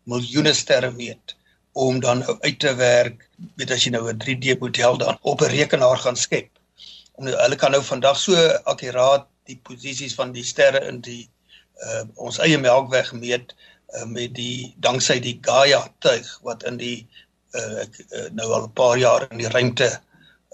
miljoene 0.08 0.54
sterre 0.54 0.90
meet 0.90 1.34
om 1.78 2.00
dan 2.00 2.18
nou 2.24 2.34
uit 2.40 2.58
te 2.58 2.74
werk, 2.74 3.28
weet 3.54 3.70
as 3.70 3.84
jy 3.84 3.92
nou 3.94 4.08
'n 4.10 4.18
3D 4.18 4.58
model 4.60 4.96
dan 4.98 5.18
op 5.22 5.42
'n 5.42 5.52
rekenaar 5.52 5.98
gaan 5.98 6.16
skep. 6.16 6.48
Om 7.12 7.24
nou, 7.24 7.36
hulle 7.36 7.56
kan 7.56 7.70
nou 7.70 7.82
vandag 7.82 8.18
so 8.18 8.34
akkuraat 8.64 9.26
die 9.44 9.60
posisies 9.62 10.14
van 10.14 10.32
die 10.32 10.44
sterre 10.44 10.80
in 10.88 11.00
die 11.00 11.28
uh, 11.86 12.02
ons 12.14 12.38
eie 12.38 12.58
melkweg 12.58 13.12
meet 13.12 13.54
uh, 13.94 14.04
met 14.04 14.34
die 14.34 14.74
danksy 14.76 15.20
die 15.20 15.38
Gaia 15.42 15.86
tuig 15.98 16.28
wat 16.42 16.62
in 16.62 16.76
die 16.76 17.06
uh, 17.54 17.84
uh, 17.84 18.28
nou 18.30 18.52
al 18.52 18.66
'n 18.66 18.72
paar 18.72 18.98
jaar 18.98 19.26
in 19.30 19.38
die 19.38 19.48
ruimte 19.48 20.00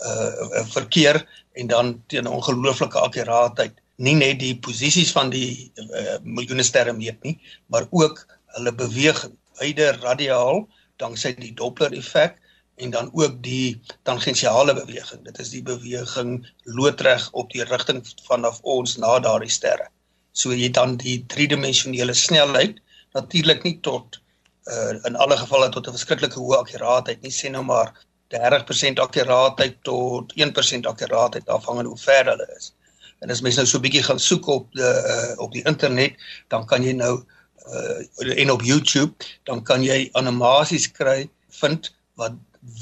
uh, 0.02 0.64
verkeer 0.74 1.20
en 1.52 1.66
dan 1.70 1.94
teen 2.08 2.26
ongelooflike 2.26 2.98
akkuraatheid 2.98 3.76
nie 3.96 4.16
net 4.18 4.40
die 4.40 4.56
posisies 4.58 5.12
van 5.14 5.30
die 5.30 5.70
uh, 5.78 6.18
miljoene 6.22 6.66
sterre 6.66 6.92
meet 6.92 7.22
nie 7.22 7.36
maar 7.66 7.86
ook 7.90 8.24
hulle 8.56 8.74
beweging 8.74 9.36
beide 9.58 9.92
radiaal 10.02 10.64
danksy 11.02 11.34
die 11.38 11.54
Doppler 11.54 11.94
effek 11.94 12.40
en 12.76 12.90
dan 12.90 13.10
ook 13.12 13.42
die 13.42 13.80
tangensiale 14.02 14.74
beweging. 14.74 15.24
Dit 15.24 15.38
is 15.38 15.50
die 15.54 15.62
beweging 15.62 16.46
loodreg 16.62 17.28
op 17.32 17.52
die 17.52 17.64
rigting 17.64 18.02
vanaf 18.26 18.60
ons 18.62 18.96
na 18.96 19.18
daardie 19.22 19.50
sterre. 19.50 19.86
So 20.32 20.54
jy 20.54 20.70
dan 20.74 20.96
die 20.98 21.20
driedimensionele 21.30 22.14
snelheid 22.14 22.80
natuurlik 23.14 23.62
nie 23.62 23.78
tot 23.86 24.18
uh, 24.66 24.98
in 25.06 25.16
alle 25.16 25.36
gevalle 25.38 25.70
tot 25.70 25.86
'n 25.86 25.94
verskriklike 25.94 26.40
hoë 26.40 26.58
akkuraatheid 26.64 27.22
nie. 27.22 27.30
Sê 27.30 27.50
nou 27.50 27.62
maar 27.62 27.94
30% 28.32 29.00
akkuraatheid 29.02 29.76
tot 29.82 30.32
1% 30.36 30.88
akkuraatheid 30.90 31.48
afhangende 31.48 31.88
hoe 31.88 31.98
ver 31.98 32.24
hulle 32.32 32.48
is. 32.56 32.72
En 33.20 33.30
as 33.30 33.40
mens 33.40 33.56
nou 33.56 33.66
so 33.66 33.78
'n 33.78 33.84
bietjie 33.84 34.02
gaan 34.02 34.20
soek 34.20 34.46
op 34.46 34.72
die 34.72 34.82
uh, 34.82 35.34
op 35.36 35.52
die 35.52 35.64
internet, 35.64 36.16
dan 36.48 36.66
kan 36.66 36.82
jy 36.82 36.92
nou 36.92 37.24
uh, 37.68 38.40
en 38.42 38.50
op 38.50 38.62
YouTube, 38.62 39.14
dan 39.44 39.62
kan 39.62 39.82
jy 39.82 40.08
animasies 40.12 40.90
kry 40.92 41.30
vind 41.60 41.94
wat 42.14 42.32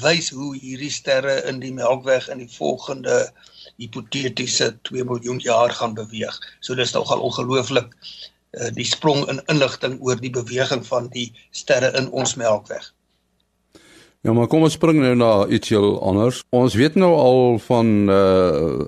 wys 0.01 0.29
hoe 0.29 0.55
hierdie 0.57 0.91
sterre 0.91 1.41
in 1.49 1.59
die 1.59 1.73
Melkweg 1.73 2.29
in 2.31 2.37
die 2.37 2.51
volgende 2.55 3.31
hipotetiese 3.77 4.71
2 4.89 5.03
miljoen 5.03 5.39
jaar 5.43 5.71
gaan 5.71 5.93
beweeg. 5.93 6.39
So 6.59 6.75
dis 6.75 6.93
nogal 6.95 7.19
ongelooflik 7.19 7.95
uh, 7.95 8.69
die 8.75 8.87
sprong 8.87 9.27
in 9.29 9.41
inligting 9.51 9.99
oor 10.01 10.19
die 10.19 10.31
beweging 10.31 10.85
van 10.87 11.09
die 11.15 11.31
sterre 11.51 11.91
in 11.99 12.11
ons 12.11 12.35
Melkweg. 12.35 12.93
Ja, 14.23 14.31
maar 14.31 14.47
kom 14.47 14.63
ons 14.63 14.77
spring 14.77 15.01
nou 15.03 15.15
na 15.19 15.31
iets 15.51 15.73
heel 15.73 15.97
anders. 15.99 16.37
Ons 16.55 16.77
weet 16.79 16.95
nou 16.95 17.11
al 17.11 17.57
van 17.65 17.89
uh 18.07 18.85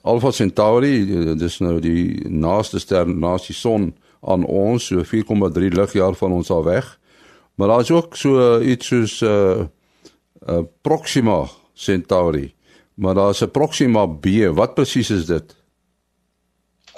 Alpha 0.00 0.30
Centauri, 0.32 0.94
dis 1.36 1.58
nou 1.60 1.74
die 1.80 2.28
naaste 2.28 2.80
ster 2.80 3.08
naas 3.08 3.44
die 3.50 3.56
son 3.56 3.90
aan 4.24 4.46
ons, 4.48 4.86
so 4.88 5.04
4,3 5.04 5.74
ligjaar 5.76 6.16
van 6.16 6.32
ons 6.32 6.48
al 6.52 6.64
weg. 6.64 6.88
Maar 7.60 7.68
daar's 7.68 7.92
ook 7.92 8.16
so 8.16 8.60
iets 8.60 8.92
soos 8.92 9.20
uh 9.20 9.64
uh 10.48 10.62
Proxima 10.80 11.48
Centauri. 11.74 12.54
Maar 12.94 13.14
daar's 13.14 13.42
'n 13.42 13.50
Proxima 13.50 14.06
B. 14.06 14.26
Wat 14.52 14.74
presies 14.74 15.10
is 15.10 15.26
dit? 15.26 15.56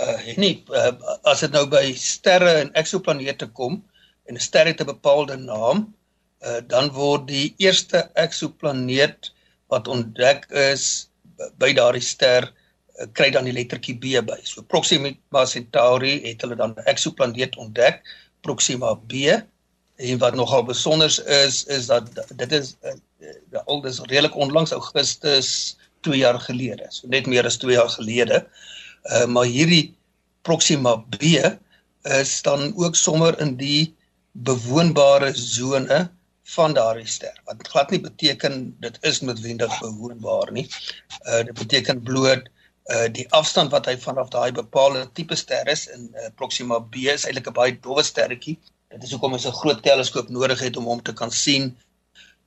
Uh 0.00 0.36
nee, 0.36 0.64
uh, 0.70 0.92
as 1.22 1.40
dit 1.40 1.50
nou 1.50 1.66
by 1.68 1.92
sterre 1.94 2.58
en 2.66 2.72
eksoplanete 2.72 3.46
kom 3.46 3.84
en 4.26 4.34
'n 4.34 4.40
ster 4.40 4.66
het 4.66 4.80
'n 4.80 4.94
bepaalde 4.94 5.36
naam, 5.36 5.94
uh 6.46 6.60
dan 6.66 6.90
word 6.96 7.28
die 7.30 7.54
eerste 7.62 8.02
eksoplaneet 8.18 9.30
wat 9.72 9.88
ontdek 9.88 10.48
is 10.50 11.08
by 11.58 11.72
daardie 11.76 12.04
ster 12.04 12.48
uh, 12.48 13.06
kry 13.16 13.30
dan 13.34 13.46
die 13.48 13.54
lettertjie 13.54 13.96
B 13.98 14.18
by. 14.26 14.38
So 14.44 14.62
Proxima 14.62 15.14
Centauri 15.46 16.18
het 16.26 16.42
hulle 16.44 16.58
dan 16.58 16.74
'n 16.76 16.86
eksoplaneet 16.90 17.56
ontdek, 17.56 18.02
Proxima 18.42 18.94
B. 18.94 19.40
En 19.96 20.18
wat 20.18 20.34
nogal 20.34 20.64
besonder 20.64 21.10
is 21.44 21.64
is 21.64 21.86
dat 21.86 22.10
dit 22.36 22.52
is 22.52 22.74
uh, 22.82 22.96
al 23.66 23.80
dis 23.80 24.00
redelik 24.00 24.36
onlangs 24.36 24.72
Augustus 24.72 25.76
2 26.00 26.18
jaar 26.18 26.40
gelede. 26.40 26.86
So 26.90 27.06
net 27.08 27.26
meer 27.26 27.46
as 27.46 27.56
2 27.56 27.76
jaar 27.78 27.90
gelede. 27.90 28.46
Uh 29.04 29.26
maar 29.26 29.46
hierdie 29.46 29.94
Proxima 30.42 30.96
B 30.96 31.38
is 32.02 32.42
dan 32.42 32.72
ook 32.76 32.96
sommer 32.96 33.38
in 33.40 33.56
die 33.56 33.94
bewoonbare 34.32 35.30
sone 35.34 36.10
van 36.54 36.74
daardie 36.76 37.08
ster. 37.08 37.36
Wat 37.48 37.68
glad 37.68 37.90
nie 37.90 38.00
beteken 38.00 38.76
dit 38.84 38.98
is 39.08 39.20
noodwendig 39.20 39.78
bewoonbaar 39.80 40.52
nie. 40.52 40.66
Uh 41.28 41.40
dit 41.48 41.54
beteken 41.58 42.02
bloot 42.08 42.48
uh 42.92 43.08
die 43.16 43.26
afstand 43.38 43.72
wat 43.72 43.86
hy 43.86 43.96
vanaf 44.04 44.32
daai 44.34 44.52
bepaalde 44.52 45.06
tipe 45.16 45.36
ster 45.38 45.68
is 45.68 45.86
in 45.94 46.10
uh, 46.12 46.28
Proxima 46.36 46.80
B 46.80 47.06
is 47.14 47.24
eintlik 47.24 47.48
'n 47.48 47.58
baie 47.60 47.78
dowwe 47.86 48.04
sterretjie. 48.04 48.58
Dit 48.92 49.06
is 49.06 49.14
hoekom 49.14 49.38
ons 49.38 49.46
'n 49.46 49.60
groot 49.60 49.82
teleskoop 49.82 50.28
nodig 50.28 50.60
het 50.60 50.76
om 50.76 50.90
hom 50.90 51.02
te 51.02 51.12
kan 51.12 51.30
sien 51.30 51.72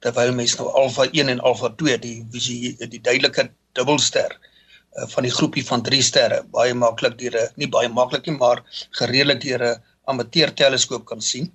terwyl 0.05 0.33
mens 0.33 0.57
nou 0.59 0.69
alfa 0.81 1.07
1 1.11 1.29
en 1.33 1.39
alfa 1.39 1.69
2 1.81 1.97
die 1.97 2.17
visie 2.31 2.75
die 2.77 3.01
duidelike 3.01 3.49
dubbelster 3.73 4.37
uh, 4.37 5.07
van 5.07 5.23
die 5.23 5.33
groepie 5.33 5.65
van 5.65 5.81
3 5.81 6.01
sterre 6.01 6.43
baie 6.57 6.73
maklik 6.73 7.17
deur 7.17 7.39
'n 7.41 7.49
nie 7.55 7.71
baie 7.77 7.89
maklik 7.89 8.27
nie 8.27 8.37
maar 8.37 8.61
gereedelik 8.99 9.41
deur 9.41 9.63
'n 9.71 9.81
amateur 10.05 10.53
teleskoop 10.53 11.05
kan 11.05 11.21
sien. 11.21 11.49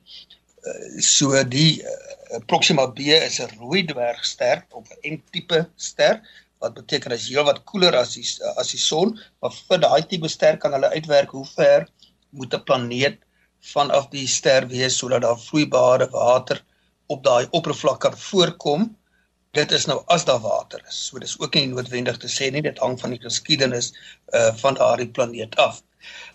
Uh, 0.67 1.01
so 1.01 1.45
die 1.45 1.83
uh, 1.83 2.20
Proxima 2.47 2.87
B 2.87 3.11
is 3.17 3.41
'n 3.41 3.51
rooi 3.59 3.83
dwergster 3.87 4.65
of 4.71 4.91
'n 4.91 5.15
M-tipe 5.15 5.67
ster 5.77 6.23
wat 6.61 6.75
beteken 6.77 7.13
as 7.13 7.29
heel 7.29 7.45
wat 7.49 7.65
koeler 7.65 7.97
as 7.97 8.15
die 8.15 8.25
as 8.61 8.71
die 8.75 8.81
son, 8.81 9.17
maar 9.41 9.53
vir 9.69 9.81
daai 9.85 10.03
tipe 10.09 10.29
ster 10.29 10.59
kan 10.63 10.77
hulle 10.77 10.93
uitwerk 10.93 11.33
hoe 11.37 11.47
ver 11.55 11.87
moet 12.31 12.55
'n 12.55 12.65
planeet 12.69 13.19
vanaf 13.73 14.09
die 14.15 14.27
ster 14.29 14.69
wees 14.69 14.99
sodat 15.01 15.23
daar 15.23 15.41
vloeibare 15.49 16.09
water 16.13 16.63
op 17.09 17.25
daai 17.25 17.47
oppervlak 17.51 18.01
kan 18.01 18.17
voorkom. 18.17 18.89
Dit 19.53 19.73
is 19.73 19.87
nou 19.87 19.99
as 20.07 20.25
daar 20.25 20.41
water 20.41 20.85
is 20.89 21.01
so 21.07 21.19
dis 21.19 21.39
ook 21.41 21.55
nie 21.55 21.67
noodwendig 21.67 22.21
te 22.23 22.29
sê 22.29 22.53
nie 22.53 22.63
dit 22.63 22.79
hang 22.79 23.01
van 23.01 23.17
die 23.17 23.23
geskiedenis 23.25 23.93
uh 24.35 24.53
van 24.63 24.75
daardie 24.75 25.09
planeet 25.09 25.57
af. 25.57 25.83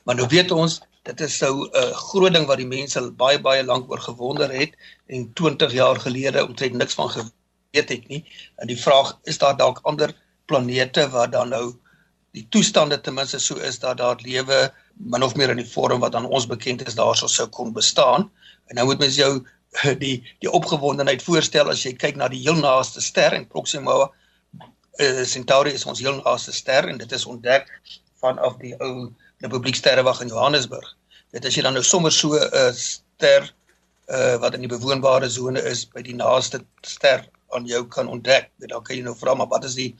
Maar 0.03 0.15
nou 0.15 0.27
weet 0.27 0.51
ons 0.51 0.81
dit 1.05 1.21
is 1.21 1.37
so 1.37 1.49
'n 1.63 1.69
uh, 1.77 1.93
groot 2.09 2.33
ding 2.33 2.45
wat 2.49 2.57
die 2.57 2.67
mense 2.67 3.01
baie 3.21 3.39
baie 3.39 3.63
lank 3.63 3.89
oor 3.91 4.01
gewonder 4.01 4.51
het 4.51 4.71
en 5.07 5.33
20 5.33 5.73
jaar 5.73 5.99
gelede 6.01 6.45
omtrent 6.45 6.73
niks 6.73 6.93
van 6.93 7.09
geweet 7.09 7.89
het 7.89 8.07
nie. 8.07 8.23
En 8.55 8.67
die 8.67 8.79
vraag 8.79 9.17
is 9.23 9.37
daar 9.37 9.57
dalk 9.57 9.79
ander 9.83 10.15
planete 10.45 11.09
waar 11.09 11.29
dan 11.29 11.49
nou 11.49 11.75
die 12.31 12.47
toestande 12.49 13.01
ten 13.01 13.13
minste 13.13 13.39
so 13.39 13.55
is 13.55 13.79
dat 13.79 13.97
daar 13.97 14.17
lewe 14.21 14.73
min 14.93 15.23
of 15.23 15.35
meer 15.35 15.49
in 15.49 15.61
die 15.61 15.71
vorm 15.73 15.99
wat 15.99 16.15
aan 16.15 16.25
ons 16.25 16.47
bekend 16.47 16.87
is 16.87 16.95
daarso 16.95 17.27
sou 17.27 17.47
kon 17.47 17.73
bestaan? 17.73 18.31
En 18.65 18.75
nou 18.75 18.85
moet 18.85 18.99
mens 18.99 19.15
jou 19.15 19.45
die 20.05 20.23
die 20.39 20.51
opgewondenheid 20.51 21.23
voorstel 21.23 21.69
as 21.69 21.83
jy 21.83 21.93
kyk 21.93 22.15
na 22.15 22.27
die 22.27 22.41
heel 22.41 22.57
naaste 22.57 23.01
ster 23.01 23.33
en 23.33 23.47
Proxima 23.47 24.09
uh, 24.99 25.23
Centauri 25.23 25.75
is 25.75 25.85
ons 25.85 25.99
heel 25.99 26.21
naaste 26.23 26.51
ster 26.51 26.89
en 26.89 26.97
dit 26.97 27.11
is 27.11 27.25
ontdek 27.25 27.69
vanaf 28.21 28.57
die 28.57 28.73
ou 28.81 29.11
Republiek 29.45 29.77
Sterrewag 29.77 30.21
in 30.21 30.33
Johannesburg. 30.33 30.87
Dit 31.35 31.45
as 31.45 31.55
jy 31.57 31.63
dan 31.65 31.77
nou 31.77 31.83
sommer 31.83 32.11
so 32.11 32.33
'n 32.33 32.49
uh, 32.53 32.71
ster 32.73 33.45
uh, 34.09 34.35
wat 34.41 34.53
in 34.57 34.65
die 34.65 34.71
bewoonbare 34.71 35.29
sone 35.29 35.61
is 35.71 35.85
by 35.85 36.01
die 36.01 36.17
naaste 36.17 36.61
ster 36.83 37.25
aan 37.55 37.67
jou 37.69 37.85
kan 37.87 38.09
ontdek, 38.09 38.49
dan 38.59 38.83
kan 38.83 38.95
jy 38.97 39.03
nou 39.05 39.15
vra 39.15 39.35
maar 39.35 39.51
wat 39.51 39.65
is 39.65 39.75
die 39.77 39.91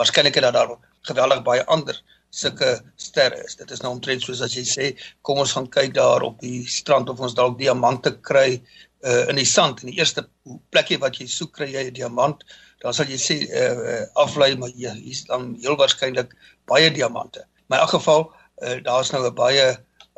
waarskynlikheid 0.00 0.44
dat 0.46 0.54
daar 0.54 0.76
geweldig 1.08 1.42
baie 1.42 1.64
ander 1.66 1.98
sulke 2.32 2.80
sterre 2.96 3.42
is. 3.44 3.56
Dit 3.56 3.70
is 3.70 3.82
nou 3.84 3.92
omtrent 3.92 4.22
soos 4.24 4.40
as 4.40 4.54
jy 4.56 4.64
sê, 4.64 4.86
kom 5.22 5.42
ons 5.42 5.52
gaan 5.52 5.68
kyk 5.68 5.94
daar 5.98 6.24
op 6.24 6.40
die 6.40 6.62
strand 6.64 7.10
of 7.12 7.20
ons 7.20 7.34
dalk 7.36 7.58
diamante 7.58 8.14
kry 8.24 8.62
uh, 9.04 9.28
in 9.28 9.36
die 9.36 9.48
sand. 9.48 9.82
In 9.82 9.92
die 9.92 9.98
eerste 9.98 10.24
plekie 10.72 11.00
wat 11.02 11.18
jy 11.20 11.28
soek 11.28 11.52
kry 11.58 11.68
jy 11.74 11.88
'n 11.90 11.98
diamant 11.98 12.44
dan 12.82 12.94
sal 12.94 13.06
jy 13.06 13.18
sê 13.20 13.36
uh, 13.46 14.06
aflei 14.18 14.54
maar 14.58 14.72
hier 14.74 14.96
is 14.96 15.24
dan 15.28 15.52
heel 15.60 15.76
waarskynlik 15.76 16.32
baie 16.66 16.90
diamante. 16.90 17.44
Maar 17.68 17.78
in 17.78 17.84
elk 17.84 17.94
geval 17.98 18.32
uh, 18.62 18.78
daar's 18.82 19.10
nou 19.10 19.22
'n 19.26 19.34
baie 19.34 19.66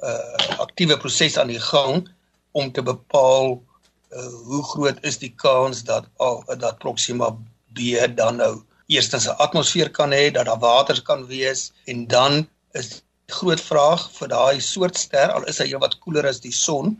uh, 0.02 0.58
aktiewe 0.58 0.96
proses 0.96 1.38
aan 1.38 1.52
die 1.52 1.60
gang 1.60 2.08
om 2.52 2.72
te 2.72 2.82
bepaal 2.82 3.62
uh, 4.10 4.32
hoe 4.48 4.62
groot 4.62 4.98
is 5.02 5.18
die 5.18 5.34
kans 5.36 5.82
dat 5.82 6.06
al 6.16 6.44
uh, 6.48 6.58
dat 6.58 6.78
Proxima 6.78 7.30
B 7.74 7.98
dan 8.14 8.36
nou 8.36 8.62
eerstens 8.86 9.26
'n 9.26 9.38
atmosfeer 9.38 9.90
kan 9.90 10.12
hê, 10.12 10.30
dat 10.30 10.46
daar 10.46 10.58
water 10.58 11.02
kan 11.02 11.26
wees 11.26 11.72
en 11.84 12.06
dan 12.06 12.48
is 12.72 13.02
groot 13.26 13.60
vraag 13.60 14.10
vir 14.12 14.28
daai 14.28 14.60
soort 14.60 14.96
ster 14.98 15.32
al 15.32 15.44
is 15.48 15.58
hy 15.58 15.66
heelwat 15.72 15.98
koeler 15.98 16.26
as 16.26 16.40
die 16.40 16.52
son, 16.52 16.98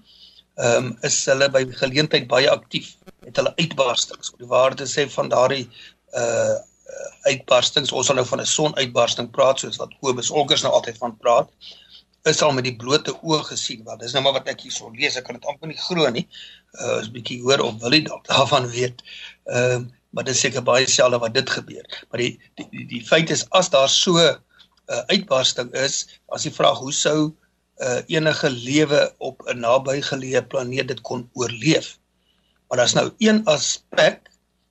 ehm 0.56 0.76
um, 0.76 0.98
is 1.02 1.24
hulle 1.26 1.48
by 1.50 1.64
geleentheid 1.80 2.28
baie 2.28 2.50
aktief 2.50 2.94
met 3.24 3.36
hulle 3.36 3.52
uitbarstings. 3.56 4.32
Die 4.38 4.48
waarde 4.48 4.86
sê 4.86 5.08
van 5.10 5.28
daardie 5.28 5.68
uh 6.14 6.56
uitbarstings, 7.30 7.92
ons 7.92 8.06
sal 8.06 8.18
nou 8.18 8.26
van 8.26 8.40
'n 8.40 8.46
sonuitbarsting 8.46 9.30
praat 9.30 9.58
soos 9.58 9.76
wat 9.76 9.94
Kobus 10.00 10.30
Olkers 10.30 10.62
nou 10.62 10.72
altyd 10.72 10.98
van 10.98 11.16
praat, 11.16 11.48
is 12.24 12.42
al 12.42 12.52
met 12.52 12.64
die 12.64 12.76
blote 12.76 13.12
oog 13.22 13.48
gesien. 13.48 13.84
Wat 13.84 14.00
dis 14.00 14.12
nou 14.12 14.22
maar 14.24 14.32
wat 14.38 14.48
ek 14.48 14.64
hierso 14.64 14.90
lees, 14.90 15.16
ek 15.16 15.24
kan 15.28 15.36
dit 15.36 15.44
amper 15.50 15.68
nie 15.68 15.80
glo 15.80 16.08
nie. 16.10 16.26
Uh 16.80 17.00
is 17.00 17.10
bietjie 17.12 17.40
hoor 17.42 17.60
of 17.60 17.80
wil 17.82 17.92
jy 17.92 18.04
daarvan 18.28 18.68
weet. 18.72 19.04
Ehm 19.44 19.84
uh, 19.84 19.84
maar 20.14 20.24
dit 20.24 20.36
seker 20.36 20.62
baie 20.62 20.86
selde 20.86 21.18
wat 21.18 21.34
dit 21.34 21.48
gebeur. 21.50 21.86
Maar 22.10 22.20
die 22.22 22.40
die 22.54 22.68
die, 22.70 22.84
die 22.86 23.02
feit 23.06 23.30
is 23.34 23.46
as 23.50 23.70
daar 23.70 23.88
so 23.88 24.14
'n 24.18 24.38
uh, 24.86 25.02
uitbarsting 25.10 25.72
is, 25.72 26.06
as 26.28 26.44
jy 26.44 26.52
vra 26.52 26.74
hoe 26.74 26.92
sou 26.92 27.34
uh, 27.82 28.00
enige 28.06 28.50
lewe 28.50 29.14
op 29.18 29.42
'n 29.46 29.60
nabygeleë 29.60 30.46
planeet 30.48 30.88
dit 30.88 31.00
kon 31.00 31.28
oorleef. 31.34 31.98
Maar 32.68 32.78
daar's 32.78 32.94
nou 32.94 33.10
een 33.18 33.44
aspek 33.44 34.30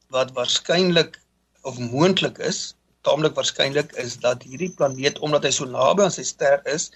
wat 0.09 0.31
waarskynlik 0.31 1.19
of 1.67 1.80
moontlik 1.80 2.39
is, 2.43 2.73
taamlik 3.04 3.36
waarskynlik 3.36 3.95
is 4.04 4.17
dat 4.23 4.43
hierdie 4.47 4.71
planeet 4.78 5.19
omdat 5.19 5.47
hy 5.47 5.52
so 5.56 5.67
naby 5.69 6.06
aan 6.06 6.15
sy 6.15 6.26
ster 6.28 6.62
is, 6.76 6.91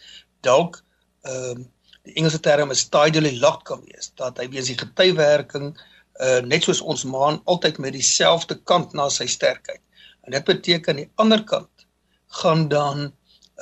dalk 0.48 0.82
ehm 1.28 1.64
uh, 1.64 1.66
die 2.08 2.16
Engelse 2.22 2.40
term 2.40 2.72
is 2.72 2.86
tidally 2.88 3.34
locked 3.42 3.66
kan 3.68 3.82
wees, 3.84 4.14
dat 4.16 4.38
hy 4.40 4.46
weens 4.54 4.70
die 4.72 4.80
getywerking 4.80 5.74
uh 6.24 6.40
net 6.42 6.64
soos 6.64 6.80
ons 6.82 7.04
maan 7.04 7.42
altyd 7.52 7.82
met 7.84 7.94
dieselfde 7.98 8.56
kant 8.70 8.96
na 8.96 9.10
sy 9.12 9.28
ster 9.28 9.60
kyk. 9.60 9.82
En 10.26 10.32
dit 10.36 10.46
beteken 10.48 10.94
aan 10.94 11.02
die 11.04 11.10
ander 11.24 11.44
kant 11.44 11.86
gaan 12.40 12.68
dan 12.72 13.12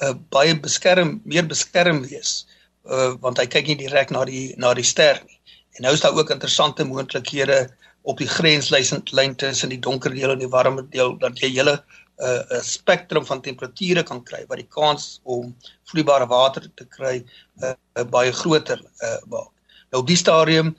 uh, 0.01 0.13
baie 0.29 0.53
beskerm 0.59 1.19
meer 1.25 1.47
beskerm 1.49 2.03
wees 2.05 2.45
uh, 2.85 3.13
want 3.21 3.41
hy 3.41 3.47
kyk 3.49 3.71
nie 3.71 3.79
direk 3.81 4.13
na 4.13 4.23
die 4.29 4.53
na 4.61 4.73
die 4.77 4.85
ster 4.85 5.19
nie. 5.25 5.39
En 5.75 5.87
nou 5.87 5.93
is 5.97 6.05
daar 6.05 6.15
ook 6.15 6.31
interessante 6.31 6.85
moontlikhede 6.87 7.65
op 8.05 8.17
die 8.21 8.29
grenslyn 8.29 9.35
tussen 9.35 9.71
die 9.73 9.81
donker 9.81 10.13
deel 10.13 10.35
en 10.35 10.41
die 10.41 10.51
warm 10.51 10.79
deel 10.93 11.15
dat 11.21 11.39
jy 11.41 11.49
hele 11.57 11.75
'n 11.75 12.23
uh, 12.23 12.57
uh, 12.57 12.61
spektrum 12.63 13.25
van 13.25 13.41
temperature 13.41 14.03
kan 14.03 14.23
kry 14.23 14.45
wat 14.47 14.57
die 14.61 14.69
kans 14.69 15.19
om 15.23 15.55
vloeibare 15.89 16.27
water 16.27 16.69
te 16.75 16.85
kry 16.85 17.17
uh, 17.63 17.73
uh, 17.73 18.03
baie 18.03 18.31
groter 18.31 18.79
uh, 19.03 19.19
maak. 19.27 19.51
Nou 19.91 20.01
op 20.01 20.07
die 20.07 20.19
stadium 20.19 20.75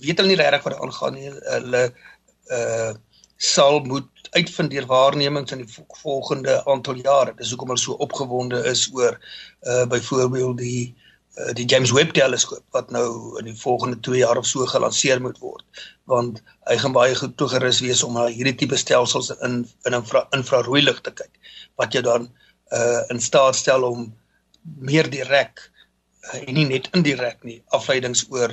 weet 0.00 0.16
hulle 0.18 0.32
nie 0.32 0.40
regtig 0.40 0.64
wat 0.64 0.80
aangaan 0.80 1.18
nie. 1.18 1.30
Hulle 1.30 1.84
uh 2.52 2.94
sal 3.38 3.84
moet 3.86 4.08
uitvind 4.34 4.72
deur 4.72 4.86
waarnemings 4.90 5.52
in 5.54 5.60
die 5.62 5.74
volgende 6.00 6.56
aantal 6.66 6.96
jare. 7.04 7.34
Dis 7.38 7.52
hoekom 7.52 7.70
hulle 7.70 7.80
so 7.80 7.94
opgewonde 8.02 8.64
is 8.66 8.88
oor 8.92 9.14
uh 9.62 9.84
byvoorbeeld 9.86 10.58
die 10.58 10.96
uh, 11.36 11.52
die 11.58 11.66
James 11.66 11.92
Webb 11.92 12.14
teleskoop 12.16 12.64
wat 12.76 12.90
nou 12.94 13.38
in 13.40 13.50
die 13.50 13.56
volgende 13.56 14.00
2 14.00 14.22
jaar 14.22 14.40
of 14.40 14.46
so 14.46 14.66
gelanseer 14.66 15.20
moet 15.22 15.38
word. 15.44 15.64
Want 16.10 16.42
hy 16.70 16.76
gaan 16.82 16.96
baie 16.96 17.16
goed 17.18 17.36
toegerus 17.36 17.80
wees 17.84 18.02
om 18.06 18.16
na 18.16 18.28
hierdie 18.32 18.56
tipe 18.56 18.76
stelsels 18.76 19.30
in 19.38 19.64
in 19.88 19.98
infra, 20.00 20.26
infrarooi 20.36 20.82
lig 20.82 21.00
te 21.00 21.14
kyk 21.14 21.52
wat 21.80 21.92
jou 21.92 22.02
dan 22.02 22.30
uh 22.74 23.02
in 23.14 23.20
staat 23.20 23.56
stel 23.56 23.84
om 23.88 24.08
meer 24.62 25.08
direk 25.10 25.62
uh, 25.64 26.40
en 26.40 26.54
nie 26.54 26.66
net 26.68 26.90
indirek 26.96 27.44
nie 27.44 27.62
afleidings 27.76 28.26
oor 28.34 28.52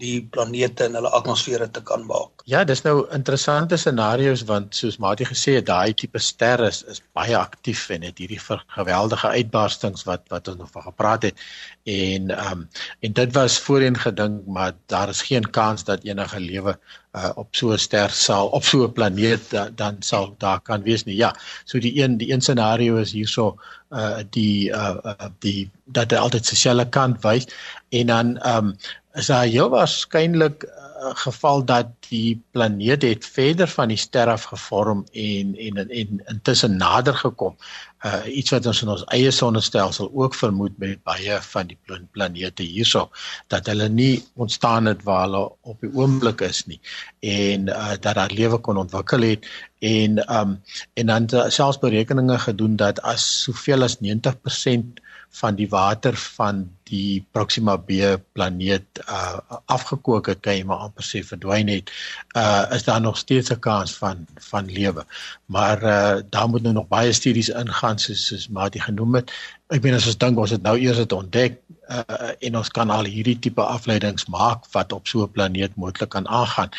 die 0.00 0.20
planete 0.34 0.86
en 0.88 0.96
hulle 0.98 1.10
atmosfere 1.16 1.68
te 1.70 1.82
kan 1.86 2.04
maak. 2.08 2.44
Ja, 2.50 2.62
dis 2.64 2.82
nou 2.86 3.04
interessante 3.14 3.78
scenario's 3.80 4.42
want 4.48 4.74
soos 4.76 4.98
Mati 5.02 5.26
gesê 5.28 5.58
het, 5.58 5.68
daai 5.68 5.94
tipe 5.94 6.20
sterre 6.22 6.70
is, 6.72 6.82
is 6.90 7.02
baie 7.16 7.36
aktief 7.36 7.86
en 7.94 8.06
het 8.08 8.18
hierdie 8.18 8.40
geweldige 8.76 9.28
uitbarstings 9.36 10.06
wat 10.08 10.24
wat 10.32 10.48
ons 10.48 10.62
nog 10.62 10.72
van 10.72 10.88
gepraat 10.88 11.28
het. 11.28 11.44
En 11.84 12.32
ehm 12.36 12.64
um, 12.64 12.68
en 13.00 13.12
dit 13.20 13.36
was 13.36 13.58
voorheen 13.58 13.98
gedink 13.98 14.46
maar 14.46 14.72
daar 14.86 15.08
is 15.08 15.22
geen 15.22 15.50
kans 15.50 15.84
dat 15.84 16.04
enige 16.04 16.40
lewe 16.40 16.78
uh, 17.12 17.30
op 17.34 17.56
so 17.56 17.72
'n 17.72 17.78
ster 17.78 18.10
sal 18.10 18.48
op 18.48 18.64
so 18.64 18.84
'n 18.84 18.92
planeet 18.92 19.50
da, 19.50 19.68
dan 19.74 19.96
sal 20.00 20.34
daar 20.38 20.60
kan 20.60 20.82
wees 20.82 21.04
nie. 21.04 21.16
Ja, 21.16 21.34
so 21.64 21.78
die 21.78 22.02
een 22.02 22.16
die 22.16 22.32
een 22.32 22.40
scenario 22.40 22.96
is 22.96 23.12
hierso 23.12 23.56
uh 23.90 24.22
die 24.30 24.70
uh, 24.70 24.96
die 25.38 25.70
dat 25.84 26.10
hy 26.10 26.16
altyd 26.16 26.46
sy 26.46 26.56
selle 26.56 26.88
kant 26.88 27.22
wys 27.22 27.46
en 27.88 28.06
dan 28.06 28.36
ehm 28.38 28.66
um, 28.66 28.76
is 29.14 29.26
daar 29.26 29.44
heel 29.44 29.68
waarskynlik 29.68 30.64
'n 30.64 31.06
uh, 31.06 31.10
geval 31.16 31.64
dat 31.64 31.86
die 32.08 32.42
planeet 32.50 33.02
het 33.02 33.26
verder 33.26 33.68
van 33.68 33.88
die 33.88 33.96
ster 33.96 34.28
af 34.28 34.42
gevorm 34.42 35.04
en 35.12 35.56
en 35.56 35.76
en 35.76 36.22
intussen 36.24 36.76
nader 36.76 37.14
gekom. 37.14 37.56
Uh 38.04 38.36
iets 38.36 38.50
wat 38.50 38.66
ons 38.66 38.82
in 38.82 38.88
ons 38.88 39.04
eie 39.04 39.30
sonnestelsel 39.30 40.10
ook 40.14 40.34
vermoed 40.34 40.78
met 40.78 41.02
baie 41.02 41.40
van 41.40 41.66
die 41.66 41.78
planete 42.10 42.62
hierso 42.62 43.10
dat 43.46 43.66
hulle 43.66 43.88
nie 43.88 44.24
ontstaan 44.34 44.84
het 44.84 45.02
waar 45.02 45.22
hulle 45.22 45.42
op 45.60 45.80
die 45.80 45.90
oomblik 45.94 46.40
is 46.40 46.66
nie 46.66 46.80
en 47.20 47.68
uh 47.68 47.90
dat 48.00 48.14
daar 48.14 48.32
lewe 48.32 48.58
kon 48.58 48.76
ontwikkel 48.76 49.20
het 49.20 49.46
en 49.78 50.16
um 50.38 50.62
en 50.94 51.06
dan 51.06 51.28
selfs 51.50 51.78
berekeninge 51.78 52.38
gedoen 52.38 52.76
dat 52.76 53.02
as 53.02 53.42
soveel 53.42 53.82
as 53.82 53.96
90% 53.96 55.00
van 55.30 55.54
die 55.54 55.68
water 55.68 56.16
van 56.16 56.64
die 56.90 57.22
Proxima 57.30 57.76
B 57.76 58.18
planeet 58.34 59.02
uh 59.06 59.38
afgekook 59.70 60.26
het, 60.26 60.40
kan 60.42 60.56
jy 60.58 60.64
maar 60.66 60.82
amper 60.86 61.06
sê 61.06 61.22
verdwyn 61.26 61.70
het, 61.70 61.92
uh 62.36 62.66
is 62.74 62.84
daar 62.88 63.00
nog 63.00 63.18
steeds 63.18 63.52
'n 63.52 63.58
kans 63.58 63.94
van 63.94 64.26
van 64.50 64.66
lewe. 64.66 65.04
Maar 65.46 65.82
uh 65.82 66.22
daar 66.30 66.48
moet 66.48 66.62
nou 66.62 66.74
nog 66.74 66.88
baie 66.88 67.12
studies 67.12 67.48
ingaan 67.48 67.98
soos 67.98 68.26
soos 68.26 68.48
Mati 68.48 68.80
genoem 68.80 69.14
het. 69.14 69.30
Ek 69.68 69.82
meen 69.82 69.94
as 69.94 70.06
ons 70.06 70.18
dink 70.18 70.38
ons 70.38 70.50
het 70.50 70.62
nou 70.62 70.76
eers 70.78 70.96
dit 70.96 71.12
ontdek 71.12 71.60
uh 71.90 72.30
en 72.38 72.56
ons 72.56 72.68
kan 72.68 72.90
al 72.90 73.04
hierdie 73.04 73.38
tipe 73.38 73.62
afleidings 73.62 74.26
maak 74.26 74.66
wat 74.72 74.92
op 74.92 75.06
so 75.06 75.22
'n 75.22 75.30
planeet 75.30 75.76
moontlik 75.76 76.10
kan 76.10 76.28
aangaan. 76.28 76.70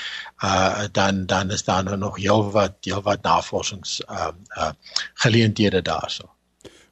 Uh 0.44 0.84
dan 0.92 1.26
dan 1.26 1.52
is 1.52 1.64
daar 1.64 1.84
nou 1.84 1.98
nog 1.98 2.18
heelwat 2.18 2.76
heelwat 2.82 3.24
navorsings 3.24 4.02
uh 4.10 4.32
uh 4.58 4.72
geleenthede 5.14 5.82
daarso. 5.82 6.30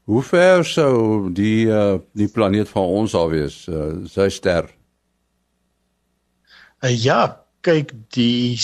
Hoe 0.10 0.24
ver 0.26 0.64
sou 0.66 1.30
die 1.38 1.68
uh, 1.70 2.00
die 2.18 2.28
planeet 2.34 2.70
van 2.74 2.88
ons 2.98 3.14
al 3.14 3.28
wees, 3.30 3.60
uh, 3.70 3.92
sy 4.10 4.26
ster? 4.34 4.66
Uh, 6.82 6.90
ja, 6.90 7.20
kyk 7.68 7.94
die 8.18 8.58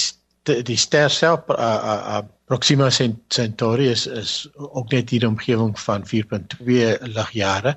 die 0.46 0.78
ster 0.78 1.14
self 1.14 1.46
uh, 1.54 1.58
uh, 1.62 2.00
uh, 2.16 2.24
Proxima 2.50 2.90
Centauri 2.90 3.92
is, 3.92 4.08
is 4.08 4.34
ook 4.58 4.90
net 4.94 5.14
hier 5.14 5.28
omgewing 5.28 5.74
van 5.84 6.06
4.2 6.06 6.90
ligjare 7.14 7.76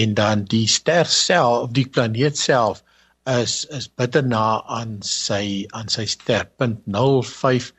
en 0.00 0.16
dan 0.16 0.46
die 0.48 0.64
ster 0.68 1.08
self 1.08 1.68
of 1.68 1.76
die 1.76 1.88
planeet 1.88 2.40
self 2.40 2.80
is 3.28 3.62
is 3.76 3.90
bitter 4.00 4.24
na 4.24 4.62
aan 4.72 4.98
sy 5.04 5.68
aan 5.76 5.92
sy 5.92 6.08
ster 6.08 6.48
0.05 6.64 7.72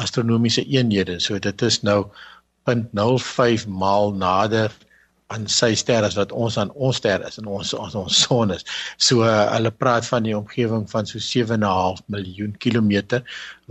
astronomiese 0.00 0.64
eenhede. 0.64 1.20
So 1.20 1.38
dit 1.38 1.68
is 1.68 1.82
nou 1.84 2.06
0.05 2.74 3.66
maal 3.66 4.14
nader 4.14 4.72
aan 5.30 5.46
sy 5.50 5.74
ster 5.78 6.04
as 6.06 6.16
wat 6.18 6.32
ons 6.34 6.56
aan 6.58 6.72
ons 6.74 6.98
ster 6.98 7.22
is 7.26 7.38
en 7.40 7.48
ons 7.50 7.74
ons 7.78 7.96
ons 8.02 8.20
son 8.24 8.50
is. 8.54 8.64
So 8.98 9.24
uh, 9.26 9.46
hulle 9.54 9.70
praat 9.70 10.06
van 10.10 10.26
die 10.26 10.36
omgewing 10.36 10.88
van 10.90 11.06
so 11.06 11.22
7.5 11.22 12.02
miljoen 12.10 12.56
kilometer 12.62 13.22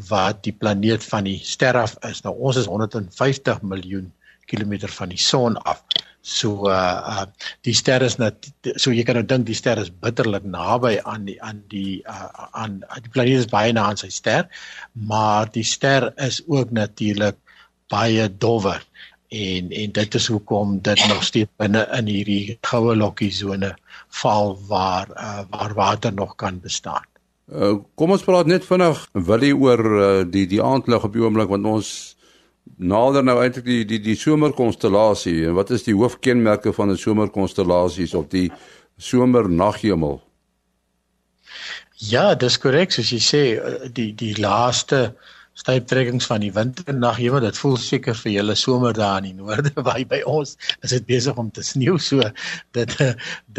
wat 0.09 0.43
die 0.47 0.55
planeet 0.55 1.03
van 1.11 1.27
die 1.27 1.39
ster 1.43 1.79
af 1.79 1.97
is. 2.07 2.23
Nou 2.23 2.35
ons 2.37 2.61
is 2.61 2.69
150 2.71 3.65
miljoen 3.67 4.07
kilometer 4.49 4.91
van 4.95 5.11
die 5.13 5.19
son 5.21 5.59
af. 5.69 5.83
So 6.21 6.69
uh, 6.71 7.25
uh 7.25 7.25
die 7.67 7.75
ster 7.75 8.03
is 8.07 8.17
net 8.19 8.49
so 8.75 8.95
jy 8.95 9.03
kan 9.07 9.19
nou 9.19 9.25
dink 9.27 9.47
die 9.47 9.57
ster 9.57 9.79
is 9.83 9.91
bitterlik 9.91 10.47
naby 10.47 10.97
aan 11.03 11.27
die 11.27 11.37
aan 11.43 11.61
die 11.71 11.99
uh, 12.07 12.47
aan 12.55 12.81
die 13.03 13.11
planeet 13.11 13.45
is 13.45 13.51
baie 13.51 13.75
na 13.75 13.89
aan 13.91 13.99
sy 13.99 14.11
ster, 14.13 14.47
maar 15.11 15.51
die 15.51 15.67
ster 15.67 16.11
is 16.23 16.41
ook 16.47 16.71
natuurlik 16.75 17.39
baie 17.89 18.29
dowwer 18.37 18.83
en 19.29 19.71
en 19.71 19.91
dit 19.91 20.15
is 20.15 20.27
hoekom 20.27 20.79
dit 20.81 21.07
nog 21.07 21.23
steeds 21.23 21.51
binne 21.61 21.85
in 21.97 22.09
hierdie 22.09 22.57
goue 22.65 22.95
lokkie 22.95 23.31
sone 23.31 23.75
val 24.21 24.55
waar 24.67 25.09
uh, 25.15 25.41
waar 25.49 25.73
water 25.73 26.13
nog 26.13 26.35
kan 26.35 26.59
bestaan. 26.59 27.05
Uh, 27.49 27.77
kom 27.95 28.11
ons 28.11 28.25
praat 28.25 28.49
net 28.49 28.65
vinnig 28.65 29.03
wil 29.13 29.45
jy 29.45 29.53
oor 29.53 29.85
uh, 29.85 30.07
die 30.25 30.47
die 30.49 30.61
aandlig 30.61 31.05
op 31.05 31.13
die 31.13 31.21
oomblik 31.21 31.49
want 31.49 31.65
ons 31.65 31.91
nader 32.77 33.23
nou 33.25 33.37
eintlik 33.41 33.65
die 33.65 33.83
die 33.85 34.01
die 34.01 34.17
somerkonstellasie 34.17 35.45
en 35.49 35.57
wat 35.57 35.73
is 35.73 35.85
die 35.85 35.97
hoofkenmerke 35.97 36.73
van 36.73 36.91
'n 36.91 36.97
somerkonstellasies 36.97 38.13
op 38.13 38.29
die 38.31 38.49
somernagehemel? 38.97 40.21
Ja, 41.99 42.35
dis 42.35 42.57
korrek 42.57 42.91
soos 42.91 43.09
jy 43.11 43.19
sê 43.19 43.43
die 43.93 44.13
die 44.15 44.35
laaste 44.41 45.15
styptrekkings 45.59 46.27
van 46.29 46.43
die 46.43 46.51
winternaghemel 46.55 47.43
dit 47.43 47.57
voel 47.59 47.77
seker 47.81 48.15
vir 48.21 48.31
julle 48.37 48.55
somer 48.59 48.95
daar 48.95 49.19
in 49.19 49.29
die 49.29 49.35
noorde 49.41 49.73
waar 49.87 50.01
by 50.09 50.21
ons 50.29 50.55
is 50.85 50.93
dit 50.95 51.07
besig 51.09 51.39
om 51.41 51.51
te 51.51 51.63
sneeu. 51.65 51.97
So 51.99 52.23
dat 52.77 52.95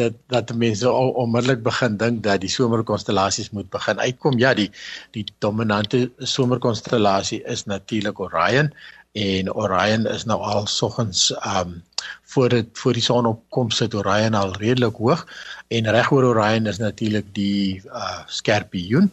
dat 0.00 0.16
dat 0.32 0.54
mense 0.56 0.90
onmiddellik 0.90 1.62
begin 1.66 1.98
dink 2.00 2.22
dat 2.24 2.40
die 2.44 2.52
somerkonstellasies 2.52 3.52
moet 3.56 3.70
begin 3.70 4.00
uitkom. 4.00 4.38
Ja 4.40 4.54
die 4.54 4.70
die 5.16 5.26
dominante 5.44 6.08
somerkonstellasie 6.18 7.42
is 7.44 7.66
natuurlik 7.68 8.20
Orion 8.20 8.72
en 9.12 9.52
Orion 9.52 10.06
is 10.06 10.24
nou 10.24 10.38
al 10.40 10.66
soggens 10.66 11.30
um 11.56 11.82
voor 12.22 12.48
dit 12.48 12.66
voor 12.72 12.92
die 12.92 13.02
son 13.02 13.26
opkom 13.26 13.70
sit 13.70 13.94
Orion 13.94 14.34
al 14.34 14.52
redelik 14.56 14.96
hoog 14.96 15.26
en 15.68 15.90
reg 15.90 16.10
oor 16.12 16.24
Orion 16.24 16.66
is 16.66 16.78
natuurlik 16.78 17.26
die 17.34 17.82
uh 17.86 18.22
Skorpioen. 18.26 19.10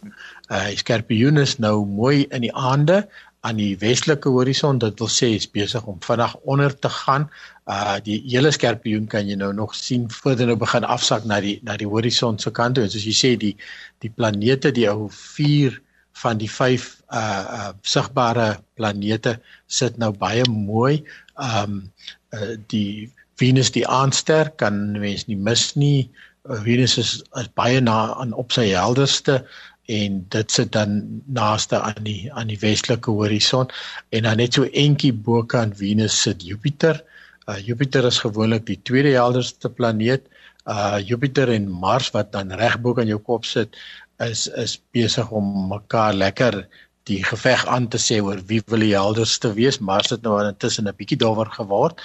Uh 0.50 0.70
Skorpioen 0.74 1.36
is 1.36 1.58
nou 1.58 1.86
mooi 1.86 2.26
in 2.30 2.46
die 2.46 2.54
aande 2.54 3.08
aan 3.40 3.56
die 3.56 3.78
westelike 3.78 4.28
horison. 4.28 4.78
Dit 4.78 4.98
wil 4.98 5.10
sê 5.10 5.34
is 5.34 5.50
besig 5.50 5.84
om 5.84 5.98
vinnig 6.02 6.34
onder 6.36 6.78
te 6.78 6.88
gaan. 6.88 7.28
Uh 7.66 7.98
die 8.02 8.22
hele 8.30 8.50
Skorpioen 8.54 9.06
kan 9.06 9.26
jy 9.26 9.34
nou 9.34 9.52
nog 9.52 9.74
sien 9.74 10.10
voor 10.10 10.36
dit 10.36 10.46
nou 10.46 10.56
begin 10.56 10.84
afsak 10.84 11.24
na 11.24 11.40
die 11.40 11.58
na 11.62 11.76
die 11.76 11.90
horison 11.90 12.38
se 12.38 12.50
kant 12.50 12.78
toe. 12.78 12.86
Soos 12.88 13.04
jy 13.04 13.16
sê 13.18 13.34
die 13.36 13.56
die 13.98 14.10
planete 14.14 14.72
die 14.72 14.86
ou 14.90 15.10
4 15.10 15.80
van 16.22 16.38
die 16.38 16.50
5 16.50 16.97
uh 17.12 17.44
uh 17.58 17.72
sigbare 17.82 18.58
planete 18.76 19.38
sit 19.66 19.98
nou 19.98 20.12
baie 20.12 20.44
mooi. 20.48 21.02
Um 21.36 21.90
uh 22.32 22.56
die 22.68 23.10
Venus 23.38 23.70
die 23.70 23.86
aandster 23.86 24.50
kan 24.58 24.98
mens 24.98 25.26
nie 25.28 25.38
mis 25.38 25.72
nie. 25.76 26.08
Uh, 26.48 26.60
Venus 26.64 26.98
is, 26.98 27.22
is 27.38 27.50
baie 27.54 27.80
na 27.80 28.14
aan 28.18 28.34
op 28.34 28.52
sy 28.52 28.68
helderste 28.72 29.44
en 29.88 30.18
dit 30.34 30.52
sit 30.52 30.72
dan 30.74 30.98
naaste 31.32 31.78
aan 31.80 32.02
die 32.04 32.28
aan 32.36 32.50
die 32.52 32.58
westelike 32.60 33.14
horison 33.14 33.70
en 34.12 34.26
dan 34.28 34.36
net 34.42 34.58
so 34.58 34.68
entjie 34.76 35.14
bokant 35.14 35.78
Venus 35.78 36.18
sit 36.26 36.44
Jupiter. 36.44 37.00
Uh 37.48 37.56
Jupiter 37.64 38.04
is 38.04 38.20
gewoonlik 38.20 38.66
die 38.68 38.80
tweede 38.84 39.14
helderste 39.16 39.70
planeet. 39.70 40.28
Uh 40.68 40.98
Jupiter 41.00 41.48
en 41.54 41.70
Mars 41.70 42.10
wat 42.12 42.34
dan 42.34 42.52
reg 42.52 42.76
bo 42.84 42.92
aan 42.98 43.08
jou 43.08 43.22
kop 43.22 43.48
sit 43.48 43.78
is 44.18 44.48
is 44.58 44.76
besig 44.92 45.30
om 45.30 45.68
mekaar 45.70 46.14
lekker 46.14 46.66
die 47.08 47.20
geveg 47.24 47.64
aan 47.66 47.88
te 47.92 47.98
sê 48.00 48.20
oor 48.24 48.40
wie 48.50 48.60
wil 48.70 48.84
die 48.84 48.94
helderste 48.94 49.52
wees. 49.56 49.80
Mars 49.80 50.12
het 50.14 50.22
nou 50.26 50.36
intussen 50.44 50.88
'n 50.88 50.96
bietjie 50.96 51.18
dowwer 51.18 51.50
geword. 51.58 52.00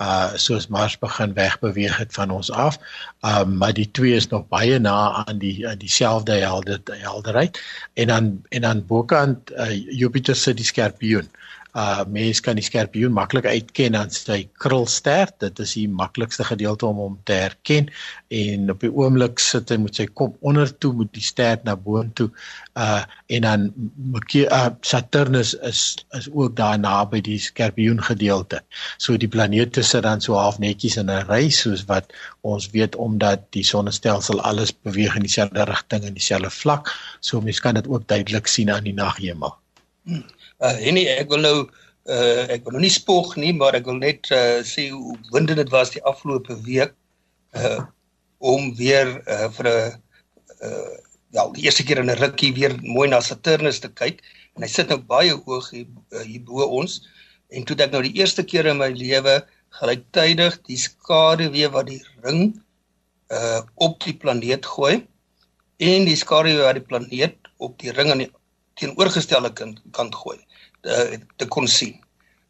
Uh 0.00 0.36
soos 0.38 0.68
Mars 0.68 0.98
begin 0.98 1.34
wegbeweeg 1.34 1.96
het 1.98 2.12
van 2.14 2.30
ons 2.30 2.50
af. 2.50 2.78
Um 3.20 3.56
maar 3.58 3.74
die 3.74 3.90
twee 3.90 4.14
is 4.14 4.28
nog 4.28 4.48
baie 4.48 4.78
na 4.78 5.24
aan 5.26 5.38
die 5.38 5.68
aan 5.68 5.78
dieselfde 5.78 6.32
helder 6.32 6.80
helderheid 6.90 7.60
en 7.94 8.06
dan 8.06 8.42
en 8.48 8.60
dan 8.60 8.86
bokant 8.86 9.50
uh, 9.50 9.70
Jupiter 9.98 10.36
sit 10.36 10.56
die 10.56 10.66
skorpioen. 10.66 11.28
Uh 11.32 11.47
uh 11.78 12.02
mens 12.10 12.40
kan 12.42 12.58
die 12.58 12.64
skorpioen 12.66 13.12
maklik 13.14 13.46
uitken 13.46 13.96
aan 13.98 14.10
sy 14.10 14.38
krulster. 14.62 15.30
Dit 15.42 15.60
is 15.62 15.74
die 15.76 15.86
maklikste 15.88 16.46
gedeelte 16.48 16.88
om 16.88 16.98
hom 17.02 17.16
te 17.28 17.36
herken 17.38 17.90
en 18.34 18.72
op 18.72 18.82
die 18.82 18.90
oomblik 18.90 19.38
sit 19.42 19.70
hy 19.70 19.78
met 19.82 20.00
sy 20.00 20.08
kop 20.20 20.36
onder 20.48 20.70
toe 20.82 20.90
met 20.98 21.12
die 21.14 21.22
stert 21.24 21.66
na 21.68 21.76
boontoe. 21.76 22.30
Uh 22.74 23.04
en 23.28 23.44
dan 23.44 23.66
uh, 24.40 24.70
Saturnus 24.80 25.52
is 25.70 25.82
is 26.16 26.30
ook 26.32 26.56
daar 26.56 26.78
naby 26.80 27.20
die 27.20 27.38
skorpioen 27.42 28.02
gedeelte. 28.02 28.62
So 28.96 29.16
die 29.20 29.30
planete 29.30 29.84
sit 29.84 30.02
dan 30.08 30.24
so 30.24 30.38
half 30.40 30.58
netjies 30.58 30.96
in 30.96 31.10
'n 31.10 31.28
ry 31.28 31.50
soos 31.50 31.84
wat 31.92 32.10
ons 32.40 32.70
weet 32.74 32.96
omdat 32.96 33.46
die 33.52 33.64
sonnestelsel 33.64 34.40
alles 34.40 34.72
beweeg 34.72 35.14
in 35.14 35.28
dieselfde 35.28 35.64
rigting 35.64 36.04
en 36.04 36.18
dieselfde 36.18 36.50
vlak. 36.50 36.90
So 37.20 37.40
mens 37.40 37.60
kan 37.60 37.74
dit 37.74 37.88
ook 37.88 38.08
duidelik 38.08 38.46
sien 38.46 38.72
aan 38.72 38.84
die 38.84 38.96
naghemel. 38.96 39.54
Hmm 40.04 40.24
uh 40.58 40.74
Henny, 40.82 41.06
ek 41.06 41.30
wil 41.30 41.44
nou 41.44 41.58
uh 42.08 42.46
ek 42.50 42.64
wil 42.66 42.76
nou 42.76 42.82
nie 42.82 42.94
spog 42.94 43.36
nie, 43.38 43.52
maar 43.54 43.76
ek 43.78 43.86
wil 43.86 44.00
net 44.00 44.30
uh 44.34 44.60
sê 44.66 44.88
hoe 44.90 45.16
windend 45.34 45.60
dit 45.62 45.70
was 45.74 45.92
die 45.94 46.02
afgelope 46.08 46.56
week 46.66 46.94
uh 47.54 47.84
om 48.38 48.72
weer 48.78 49.18
uh 49.26 49.46
vir 49.58 49.68
'n 49.70 50.00
uh 50.66 50.96
ja, 51.36 51.44
die 51.52 51.66
eerste 51.68 51.84
keer 51.84 52.00
in 52.02 52.10
'n 52.10 52.18
rukkie 52.18 52.54
weer 52.56 52.74
mooi 52.82 53.08
na 53.08 53.20
Saturnus 53.20 53.80
te 53.80 53.88
kyk. 53.88 54.22
En 54.56 54.64
hy 54.64 54.70
sit 54.72 54.88
nou 54.88 54.98
baie 54.98 55.34
hoog 55.46 55.70
hier, 55.70 55.86
hier 56.24 56.42
bo 56.42 56.64
ons. 56.64 57.04
En 57.52 57.64
toe 57.64 57.76
ek 57.76 57.92
nou 57.92 58.02
die 58.02 58.16
eerste 58.18 58.42
keer 58.42 58.66
in 58.66 58.78
my 58.80 58.88
lewe 58.90 59.44
gelyktydig 59.78 60.58
die 60.66 60.80
skaduwee 60.80 61.68
wat 61.70 61.86
die 61.86 62.02
ring 62.24 62.56
uh 63.30 63.60
op 63.76 64.00
die 64.00 64.16
planeet 64.16 64.66
gooi 64.66 65.06
en 65.78 66.04
die 66.08 66.16
skaduwee 66.16 66.64
wat 66.64 66.80
die 66.80 66.88
planeet 66.90 67.36
op 67.58 67.78
die 67.78 67.92
ring 67.92 68.10
aan 68.10 68.24
die 68.24 68.32
teenoorgestelde 68.80 69.52
kant 69.52 69.82
kant 69.92 70.14
gooi 70.14 70.38
uh, 70.84 71.18
te 71.36 71.46
kon 71.46 71.66
sien. 71.68 71.96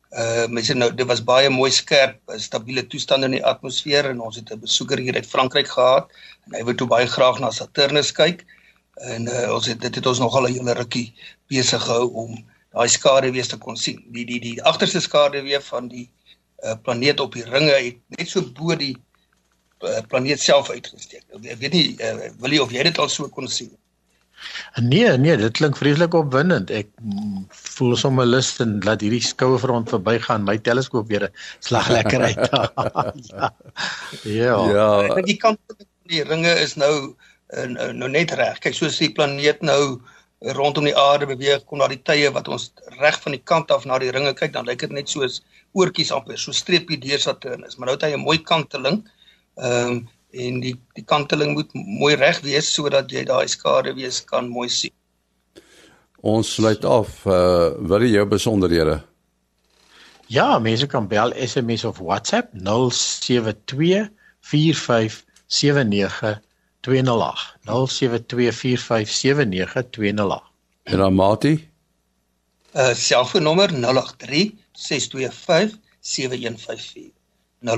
Uh 0.08 0.46
mense 0.48 0.74
nou 0.74 0.88
dit 0.96 1.06
was 1.06 1.20
baie 1.24 1.48
mooi 1.52 1.70
skerp, 1.70 2.20
stabiele 2.40 2.86
toestand 2.86 3.24
in 3.24 3.34
die 3.36 3.44
atmosfeer 3.44 4.08
en 4.08 4.20
ons 4.24 4.36
het 4.36 4.52
'n 4.52 4.60
besoeker 4.60 4.98
hier 4.98 5.14
uit 5.14 5.26
Frankryk 5.26 5.68
gehad 5.68 6.08
en 6.46 6.54
hy 6.56 6.62
wou 6.64 6.74
toe 6.74 6.88
baie 6.88 7.06
graag 7.06 7.40
na 7.40 7.50
Saturnus 7.50 8.12
kyk 8.12 8.46
en 9.04 9.28
uh, 9.28 9.52
ons 9.54 9.66
het 9.66 9.80
dit 9.80 9.94
het 9.94 10.06
ons 10.06 10.18
nogal 10.18 10.48
'n 10.48 10.52
hele 10.52 10.72
rukkie 10.72 11.12
besig 11.48 11.82
gehou 11.82 12.08
om 12.12 12.44
daai 12.72 12.88
skaduwee 12.88 13.46
te 13.46 13.58
kon 13.58 13.76
sien. 13.76 14.00
Die 14.12 14.24
die 14.24 14.40
die 14.40 14.62
agterste 14.62 15.00
skaduwee 15.00 15.60
van 15.60 15.88
die 15.88 16.08
uh, 16.64 16.74
planeet 16.82 17.20
op 17.20 17.34
die 17.34 17.44
ringe 17.44 17.76
het 17.76 17.98
net 18.16 18.28
so 18.28 18.42
bo 18.42 18.76
die 18.76 18.96
uh, 19.84 20.00
planeet 20.08 20.40
self 20.40 20.70
uitgesteek. 20.70 21.24
Ek 21.42 21.58
weet 21.58 21.72
nie 21.72 21.96
uh, 22.00 22.30
wil 22.38 22.52
jy 22.52 22.60
of 22.64 22.72
jy 22.72 22.82
dit 22.82 22.98
al 22.98 23.08
so 23.08 23.28
kon 23.28 23.48
sien? 23.48 23.76
Nee, 24.82 25.16
nee, 25.18 25.36
dit 25.36 25.52
klink 25.52 25.76
vreeslik 25.76 26.14
opwindend. 26.14 26.70
Ek 26.70 26.88
voel 27.50 27.96
sommer 27.96 28.26
lus 28.26 28.52
en 28.62 28.78
laat 28.86 29.02
hierdie 29.04 29.22
skoue 29.24 29.58
front 29.58 29.90
verbygaan. 29.90 30.44
My 30.46 30.58
teleskoop 30.58 31.08
weer 31.08 31.28
'n 31.28 31.32
slag 31.60 31.88
lekker 31.88 32.22
uit. 32.22 32.44
ja. 33.32 33.54
Ja. 34.22 34.56
Ja. 34.74 34.90
Ek 35.16 35.26
die 35.26 35.36
kant 35.36 35.58
van 35.66 35.86
die 36.08 36.22
ringe 36.22 36.54
is 36.62 36.76
nou 36.76 37.16
nou, 37.48 37.92
nou 37.92 38.08
net 38.08 38.32
reg. 38.36 38.58
Kyk, 38.62 38.76
soos 38.76 38.98
die 39.00 39.12
planeet 39.14 39.62
nou 39.64 40.00
rondom 40.54 40.86
die 40.86 40.96
aarde 40.96 41.26
beweeg, 41.26 41.64
kom 41.66 41.80
daar 41.82 41.92
die 41.92 42.02
tye 42.06 42.30
wat 42.34 42.48
ons 42.48 42.70
reg 43.00 43.16
van 43.24 43.34
die 43.34 43.42
kant 43.42 43.72
af 43.74 43.86
na 43.88 43.98
die 43.98 44.12
ringe 44.14 44.34
kyk, 44.38 44.52
dan 44.54 44.68
lyk 44.68 44.84
dit 44.84 44.94
net 44.94 45.10
soos 45.10 45.40
oortjies 45.74 46.12
amper, 46.14 46.38
so 46.38 46.54
streepie 46.54 47.00
deur 47.00 47.20
Saturnus. 47.22 47.76
Maar 47.76 47.90
nou 47.90 47.96
het 47.96 48.06
hy 48.06 48.14
'n 48.14 48.26
mooi 48.26 48.38
kanteling. 48.38 49.02
Ehm 49.56 49.90
um, 49.90 50.08
en 50.32 50.60
die 50.60 50.76
die 50.94 51.04
kanteling 51.04 51.54
moet 51.56 51.74
mooi 51.74 52.14
reg 52.14 52.40
wees 52.44 52.74
sodat 52.74 53.10
jy 53.12 53.24
daai 53.24 53.48
skade 53.48 53.94
wees 53.96 54.24
kan 54.24 54.48
mooi 54.48 54.68
sien. 54.68 54.92
Ons 56.20 56.54
sluit 56.58 56.84
af 56.84 57.26
uh 57.26 57.70
wat 57.88 58.02
is 58.02 58.10
jou 58.10 58.26
besonderhede? 58.26 59.02
Ja, 60.28 60.58
mense 60.58 60.86
kan 60.86 61.08
bel 61.08 61.32
SMS 61.32 61.84
of 61.84 61.98
WhatsApp 61.98 62.52
0724579208. 62.52 62.58
0724579208. 66.84 66.92
En 70.82 70.98
dan 70.98 71.14
Mati? 71.14 71.70
Uh 72.74 72.94
selfoonnommer 72.94 73.72
083 73.72 74.54
625 74.72 75.78
7154. 76.00 77.17
0836257154. 77.64 77.68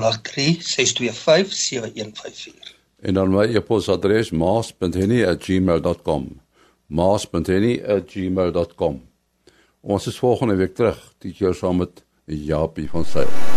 En 3.01 3.13
dan 3.13 3.29
my 3.29 3.55
e-posadres 3.55 4.31
maas.henny@gmail.com. 4.31 6.41
maas.henny@gmail.com. 6.85 9.09
Ons 9.81 10.07
is 10.07 10.17
volgende 10.17 10.55
week 10.55 10.75
terug, 10.75 11.13
dit 11.17 11.37
jou 11.37 11.53
saam 11.53 11.77
met 11.77 12.03
Japie 12.25 12.89
van 12.89 13.05
Sail. 13.05 13.50